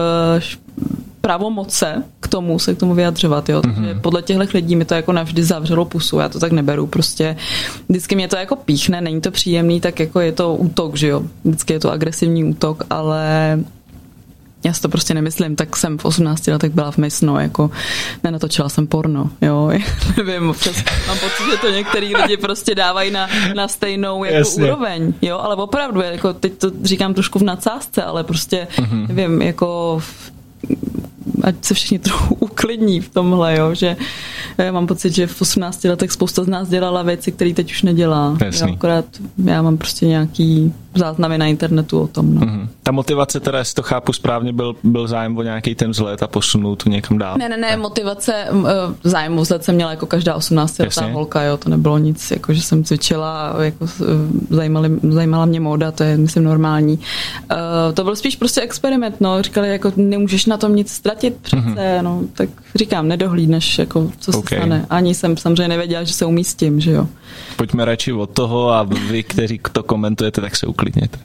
právo 1.20 1.50
moce 1.50 2.02
k 2.20 2.28
tomu 2.28 2.58
se 2.58 2.74
k 2.74 2.78
tomu 2.78 2.94
vyjadřovat. 2.94 3.48
Jo? 3.48 3.60
Takže 3.60 3.80
mm-hmm. 3.80 4.00
podle 4.00 4.22
těchto 4.22 4.44
lidí 4.54 4.76
mi 4.76 4.84
to 4.84 4.94
jako 4.94 5.12
navždy 5.12 5.42
zavřelo 5.42 5.84
pusu. 5.84 6.18
Já 6.18 6.28
to 6.28 6.40
tak 6.40 6.52
neberu. 6.52 6.86
Prostě 6.86 7.36
vždycky 7.88 8.14
mě 8.14 8.28
to 8.28 8.36
jako 8.36 8.56
píchne, 8.56 9.00
není 9.00 9.20
to 9.20 9.30
příjemný, 9.30 9.80
tak 9.80 10.00
jako 10.00 10.20
je 10.20 10.32
to 10.32 10.54
útok, 10.54 10.96
že 10.96 11.08
jo. 11.08 11.22
Vždycky 11.44 11.72
je 11.72 11.80
to 11.80 11.90
agresivní 11.90 12.44
útok, 12.44 12.84
ale 12.90 13.58
já 14.64 14.72
si 14.72 14.82
to 14.82 14.88
prostě 14.88 15.14
nemyslím, 15.14 15.56
tak 15.56 15.76
jsem 15.76 15.98
v 15.98 16.04
18 16.04 16.46
letech 16.46 16.72
byla 16.72 16.90
v 16.90 16.98
Mysno, 16.98 17.40
jako 17.40 17.70
nenatočila 18.24 18.68
jsem 18.68 18.86
porno, 18.86 19.30
jo, 19.42 19.70
nevím, 20.16 20.50
občas 20.50 20.76
mám 21.06 21.18
pocit, 21.18 21.50
že 21.50 21.56
to 21.56 21.70
některý 21.70 22.16
lidi 22.16 22.36
prostě 22.36 22.74
dávají 22.74 23.10
na, 23.10 23.28
na 23.54 23.68
stejnou 23.68 24.24
jako 24.24 24.36
Jasně. 24.36 24.64
úroveň, 24.64 25.12
jo, 25.22 25.38
ale 25.38 25.54
opravdu, 25.54 26.00
jako 26.00 26.32
teď 26.32 26.52
to 26.58 26.70
říkám 26.82 27.14
trošku 27.14 27.38
v 27.38 27.42
nadsázce, 27.42 28.02
ale 28.02 28.24
prostě, 28.24 28.68
mm-hmm. 28.76 29.08
nevím, 29.08 29.42
jako 29.42 30.02
ať 31.42 31.54
se 31.64 31.74
všichni 31.74 31.98
trochu 31.98 32.34
uklidní 32.60 33.00
v 33.00 33.08
tomhle, 33.08 33.58
jo, 33.58 33.74
že 33.74 33.96
já 34.58 34.72
mám 34.72 34.86
pocit, 34.86 35.14
že 35.14 35.26
v 35.26 35.42
18 35.42 35.84
letech 35.84 36.12
spousta 36.12 36.44
z 36.44 36.48
nás 36.48 36.68
dělala 36.68 37.02
věci, 37.02 37.32
které 37.32 37.54
teď 37.54 37.70
už 37.70 37.82
nedělá. 37.82 38.36
Jo, 38.44 38.68
akorát 38.74 39.04
já 39.44 39.62
mám 39.62 39.78
prostě 39.78 40.06
nějaký 40.06 40.72
záznamy 40.94 41.38
na 41.38 41.46
internetu 41.46 42.00
o 42.00 42.06
tom. 42.06 42.34
No. 42.34 42.40
Mm-hmm. 42.40 42.68
Ta 42.82 42.92
motivace, 42.92 43.40
teda, 43.40 43.58
jestli 43.58 43.74
to 43.74 43.82
chápu 43.82 44.12
správně, 44.12 44.52
byl, 44.52 44.76
byl 44.82 45.06
zájem 45.06 45.36
o 45.36 45.42
nějaký 45.42 45.74
ten 45.74 45.90
vzhled 45.90 46.22
a 46.22 46.26
posunout 46.26 46.84
to 46.84 46.90
někam 46.90 47.18
dál. 47.18 47.36
Ne, 47.38 47.48
ne, 47.48 47.56
ne, 47.56 47.76
motivace, 47.76 48.34
e, 48.34 48.48
zájem 49.04 49.38
o 49.38 49.42
vzhled 49.42 49.64
jsem 49.64 49.74
měla 49.74 49.90
jako 49.90 50.06
každá 50.06 50.34
18 50.34 50.78
letá 50.78 51.06
holka, 51.06 51.42
jo, 51.42 51.56
to 51.56 51.70
nebylo 51.70 51.98
nic, 51.98 52.30
jako 52.30 52.52
že 52.52 52.62
jsem 52.62 52.84
cvičila, 52.84 53.54
jako 53.60 53.84
e, 53.84 54.54
zajímali, 54.54 54.90
zajímala 55.08 55.44
mě 55.44 55.60
móda, 55.60 55.90
to 55.90 56.02
je, 56.02 56.16
myslím, 56.16 56.44
normální. 56.44 56.98
Uh, 57.50 57.56
to 57.94 58.04
byl 58.04 58.16
spíš 58.16 58.36
prostě 58.36 58.60
experiment, 58.60 59.20
no, 59.20 59.42
říkali, 59.42 59.68
jako 59.68 59.92
nemůžeš 59.96 60.46
na 60.46 60.56
tom 60.56 60.76
nic 60.76 60.92
ztratit 60.92 61.36
přece, 61.42 61.60
mm-hmm. 61.60 62.02
no, 62.02 62.22
tak 62.32 62.49
říkám, 62.74 63.08
nedohlídneš, 63.08 63.78
jako, 63.78 64.12
co 64.18 64.38
okay. 64.38 64.58
se 64.58 64.62
stane. 64.62 64.86
Ani 64.90 65.14
jsem 65.14 65.36
samozřejmě 65.36 65.68
nevěděla, 65.68 66.04
že 66.04 66.12
se 66.12 66.24
umístím, 66.24 66.80
že 66.80 66.90
jo. 66.90 67.06
Pojďme 67.56 67.84
radši 67.84 68.12
od 68.12 68.30
toho 68.30 68.70
a 68.70 68.82
vy, 68.82 69.22
kteří 69.22 69.60
to 69.72 69.82
komentujete, 69.82 70.40
tak 70.40 70.56
se 70.56 70.66
uklidněte. 70.66 71.18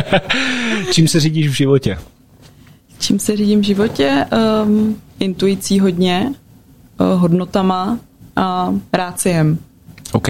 Čím 0.92 1.08
se 1.08 1.20
řídíš 1.20 1.48
v 1.48 1.52
životě? 1.52 1.98
Čím 2.98 3.18
se 3.18 3.36
řídím 3.36 3.60
v 3.60 3.64
životě? 3.64 4.26
Um, 4.64 4.96
intuicí 5.20 5.80
hodně, 5.80 6.32
uh, 7.00 7.20
hodnotama 7.20 7.98
a 8.36 8.74
ráciem. 8.92 9.58
OK. 10.12 10.28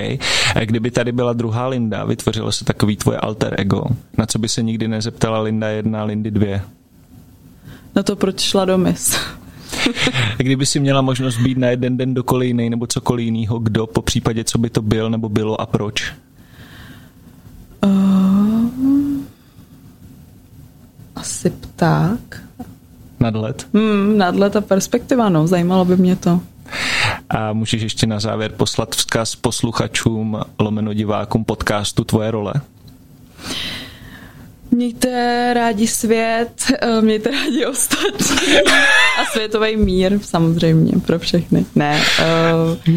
Kdyby 0.64 0.90
tady 0.90 1.12
byla 1.12 1.32
druhá 1.32 1.66
Linda, 1.66 2.04
vytvořilo 2.04 2.52
se 2.52 2.64
takový 2.64 2.96
tvoje 2.96 3.18
alter 3.18 3.54
ego, 3.58 3.84
na 4.18 4.26
co 4.26 4.38
by 4.38 4.48
se 4.48 4.62
nikdy 4.62 4.88
nezeptala 4.88 5.40
Linda 5.40 5.68
1, 5.68 6.04
Lindy 6.04 6.30
2? 6.30 6.60
Na 7.94 8.02
to, 8.02 8.16
proč 8.16 8.40
šla 8.40 8.64
do 8.64 8.78
mis. 8.78 9.16
Kdyby 10.36 10.66
si 10.66 10.80
měla 10.80 11.00
možnost 11.00 11.38
být 11.38 11.58
na 11.58 11.68
jeden 11.68 11.96
den 11.96 12.14
dokoliv 12.14 12.46
jiný 12.46 12.70
nebo 12.70 12.86
cokoliv 12.86 13.24
jiného, 13.24 13.58
kdo 13.58 13.86
po 13.86 14.02
případě, 14.02 14.44
co 14.44 14.58
by 14.58 14.70
to 14.70 14.82
byl 14.82 15.10
nebo 15.10 15.28
bylo 15.28 15.60
a 15.60 15.66
proč? 15.66 16.12
Uh, 17.84 18.70
asi 21.16 21.50
pták. 21.50 22.42
Nadlet? 23.20 23.66
Hmm, 23.74 24.18
nadlet 24.18 24.56
a 24.56 24.60
perspektiva, 24.60 25.28
no, 25.28 25.46
zajímalo 25.46 25.84
by 25.84 25.96
mě 25.96 26.16
to. 26.16 26.40
A 27.30 27.52
můžeš 27.52 27.82
ještě 27.82 28.06
na 28.06 28.20
závěr 28.20 28.52
poslat 28.52 28.94
vzkaz 28.96 29.36
posluchačům, 29.36 30.38
lomeno 30.58 30.94
divákům 30.94 31.44
podcastu 31.44 32.04
Tvoje 32.04 32.30
role? 32.30 32.54
Mějte 34.74 35.54
rádi 35.54 35.86
svět, 35.86 36.72
eh, 36.80 37.00
mějte 37.00 37.30
rádi 37.30 37.66
ostatní 37.70 38.56
a 39.20 39.24
světový 39.32 39.76
mír 39.76 40.18
samozřejmě 40.22 40.92
pro 41.06 41.18
všechny. 41.18 41.66
Ne, 41.74 42.00
uh, 42.88 42.92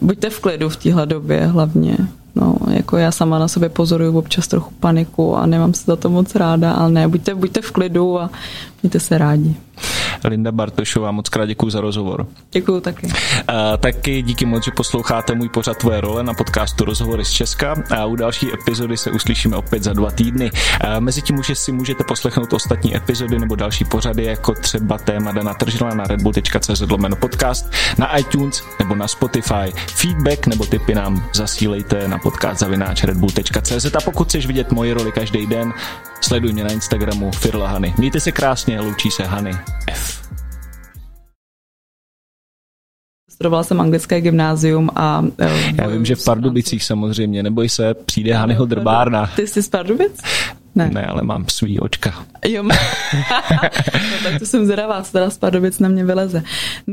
buďte 0.00 0.30
v 0.30 0.40
klidu 0.40 0.68
v 0.68 0.76
téhle 0.76 1.06
době 1.06 1.46
hlavně. 1.46 1.96
No, 2.34 2.56
jako 2.70 2.96
já 2.96 3.12
sama 3.12 3.38
na 3.38 3.48
sobě 3.48 3.68
pozoruju 3.68 4.18
občas 4.18 4.48
trochu 4.48 4.74
paniku 4.80 5.36
a 5.36 5.46
nemám 5.46 5.74
se 5.74 5.82
za 5.86 5.96
to 5.96 6.10
moc 6.10 6.34
ráda, 6.34 6.72
ale 6.72 6.90
ne, 6.90 7.08
buďte, 7.08 7.34
buďte 7.34 7.60
v 7.60 7.70
klidu 7.70 8.20
a 8.20 8.30
mějte 8.82 9.00
se 9.00 9.18
rádi. 9.18 9.56
Linda 10.24 10.52
Bartošová, 10.52 11.12
moc 11.12 11.28
krát 11.28 11.46
děkuji 11.46 11.70
za 11.70 11.80
rozhovor. 11.80 12.26
Děkuji 12.52 12.80
taky. 12.80 13.08
A, 13.48 13.76
taky 13.76 14.22
díky 14.22 14.46
moc, 14.46 14.64
že 14.64 14.70
posloucháte 14.70 15.34
můj 15.34 15.48
pořad 15.48 15.76
Tvoje 15.76 16.00
role 16.00 16.22
na 16.22 16.34
podcastu 16.34 16.84
Rozhovory 16.84 17.24
z 17.24 17.30
Česka 17.30 17.74
a 17.96 18.04
u 18.06 18.16
další 18.16 18.52
epizody 18.52 18.96
se 18.96 19.10
uslyšíme 19.10 19.56
opět 19.56 19.82
za 19.82 19.92
dva 19.92 20.10
týdny. 20.10 20.50
A, 20.80 21.00
mezi 21.00 21.22
tím 21.22 21.38
už 21.38 21.52
si 21.54 21.72
můžete 21.72 22.04
poslechnout 22.04 22.52
ostatní 22.52 22.96
epizody 22.96 23.38
nebo 23.38 23.54
další 23.54 23.84
pořady, 23.84 24.24
jako 24.24 24.54
třeba 24.54 24.98
téma 24.98 25.32
Dana 25.32 25.54
Tržila 25.54 25.94
na 25.94 26.04
redbull.cz 26.04 26.82
podcast, 27.20 27.72
na 27.98 28.18
iTunes 28.18 28.62
nebo 28.78 28.94
na 28.94 29.08
Spotify. 29.08 29.72
Feedback 29.86 30.46
nebo 30.46 30.66
tipy 30.66 30.94
nám 30.94 31.28
zasílejte 31.34 32.08
na 32.08 32.18
podcast 32.18 32.60
zavináč 32.60 33.04
redbull.cz 33.04 33.94
a 33.94 34.00
pokud 34.04 34.28
chceš 34.28 34.46
vidět 34.46 34.72
moje 34.72 34.94
roli 34.94 35.12
každý 35.12 35.46
den, 35.46 35.72
sleduj 36.24 36.52
mě 36.52 36.64
na 36.64 36.72
Instagramu 36.72 37.30
Firla 37.30 37.68
Hany. 37.68 37.94
Mějte 37.98 38.20
se 38.20 38.32
krásně, 38.32 38.80
loučí 38.80 39.10
se 39.10 39.22
Hany 39.22 39.52
F. 39.90 40.24
Studovala 43.30 43.62
jsem 43.64 43.80
anglické 43.80 44.20
gymnázium 44.20 44.90
a... 44.94 45.20
Uh, 45.20 45.28
Já 45.78 45.86
vím, 45.88 46.04
že 46.04 46.14
v 46.16 46.24
Pardubicích 46.24 46.84
samozřejmě, 46.84 47.42
neboj 47.42 47.68
se, 47.68 47.94
přijde 47.94 48.34
Hanyho 48.34 48.66
drbárna. 48.66 49.30
Ty 49.36 49.46
jsi 49.46 49.62
z 49.62 49.68
Pardubic? 49.68 50.12
Ne. 50.74 50.90
ne, 50.92 51.06
ale 51.06 51.22
mám 51.22 51.44
svý 51.48 51.80
očka. 51.80 52.24
Jo, 52.46 52.62
no, 52.62 52.70
tak 54.22 54.38
to 54.38 54.46
jsem 54.46 54.64
zvědavá, 54.64 55.02
co 55.02 55.12
teda 55.12 55.30
z 55.30 55.38
Pardubic 55.38 55.78
na 55.78 55.88
mě 55.88 56.04
vyleze. 56.04 56.42
No. 56.86 56.92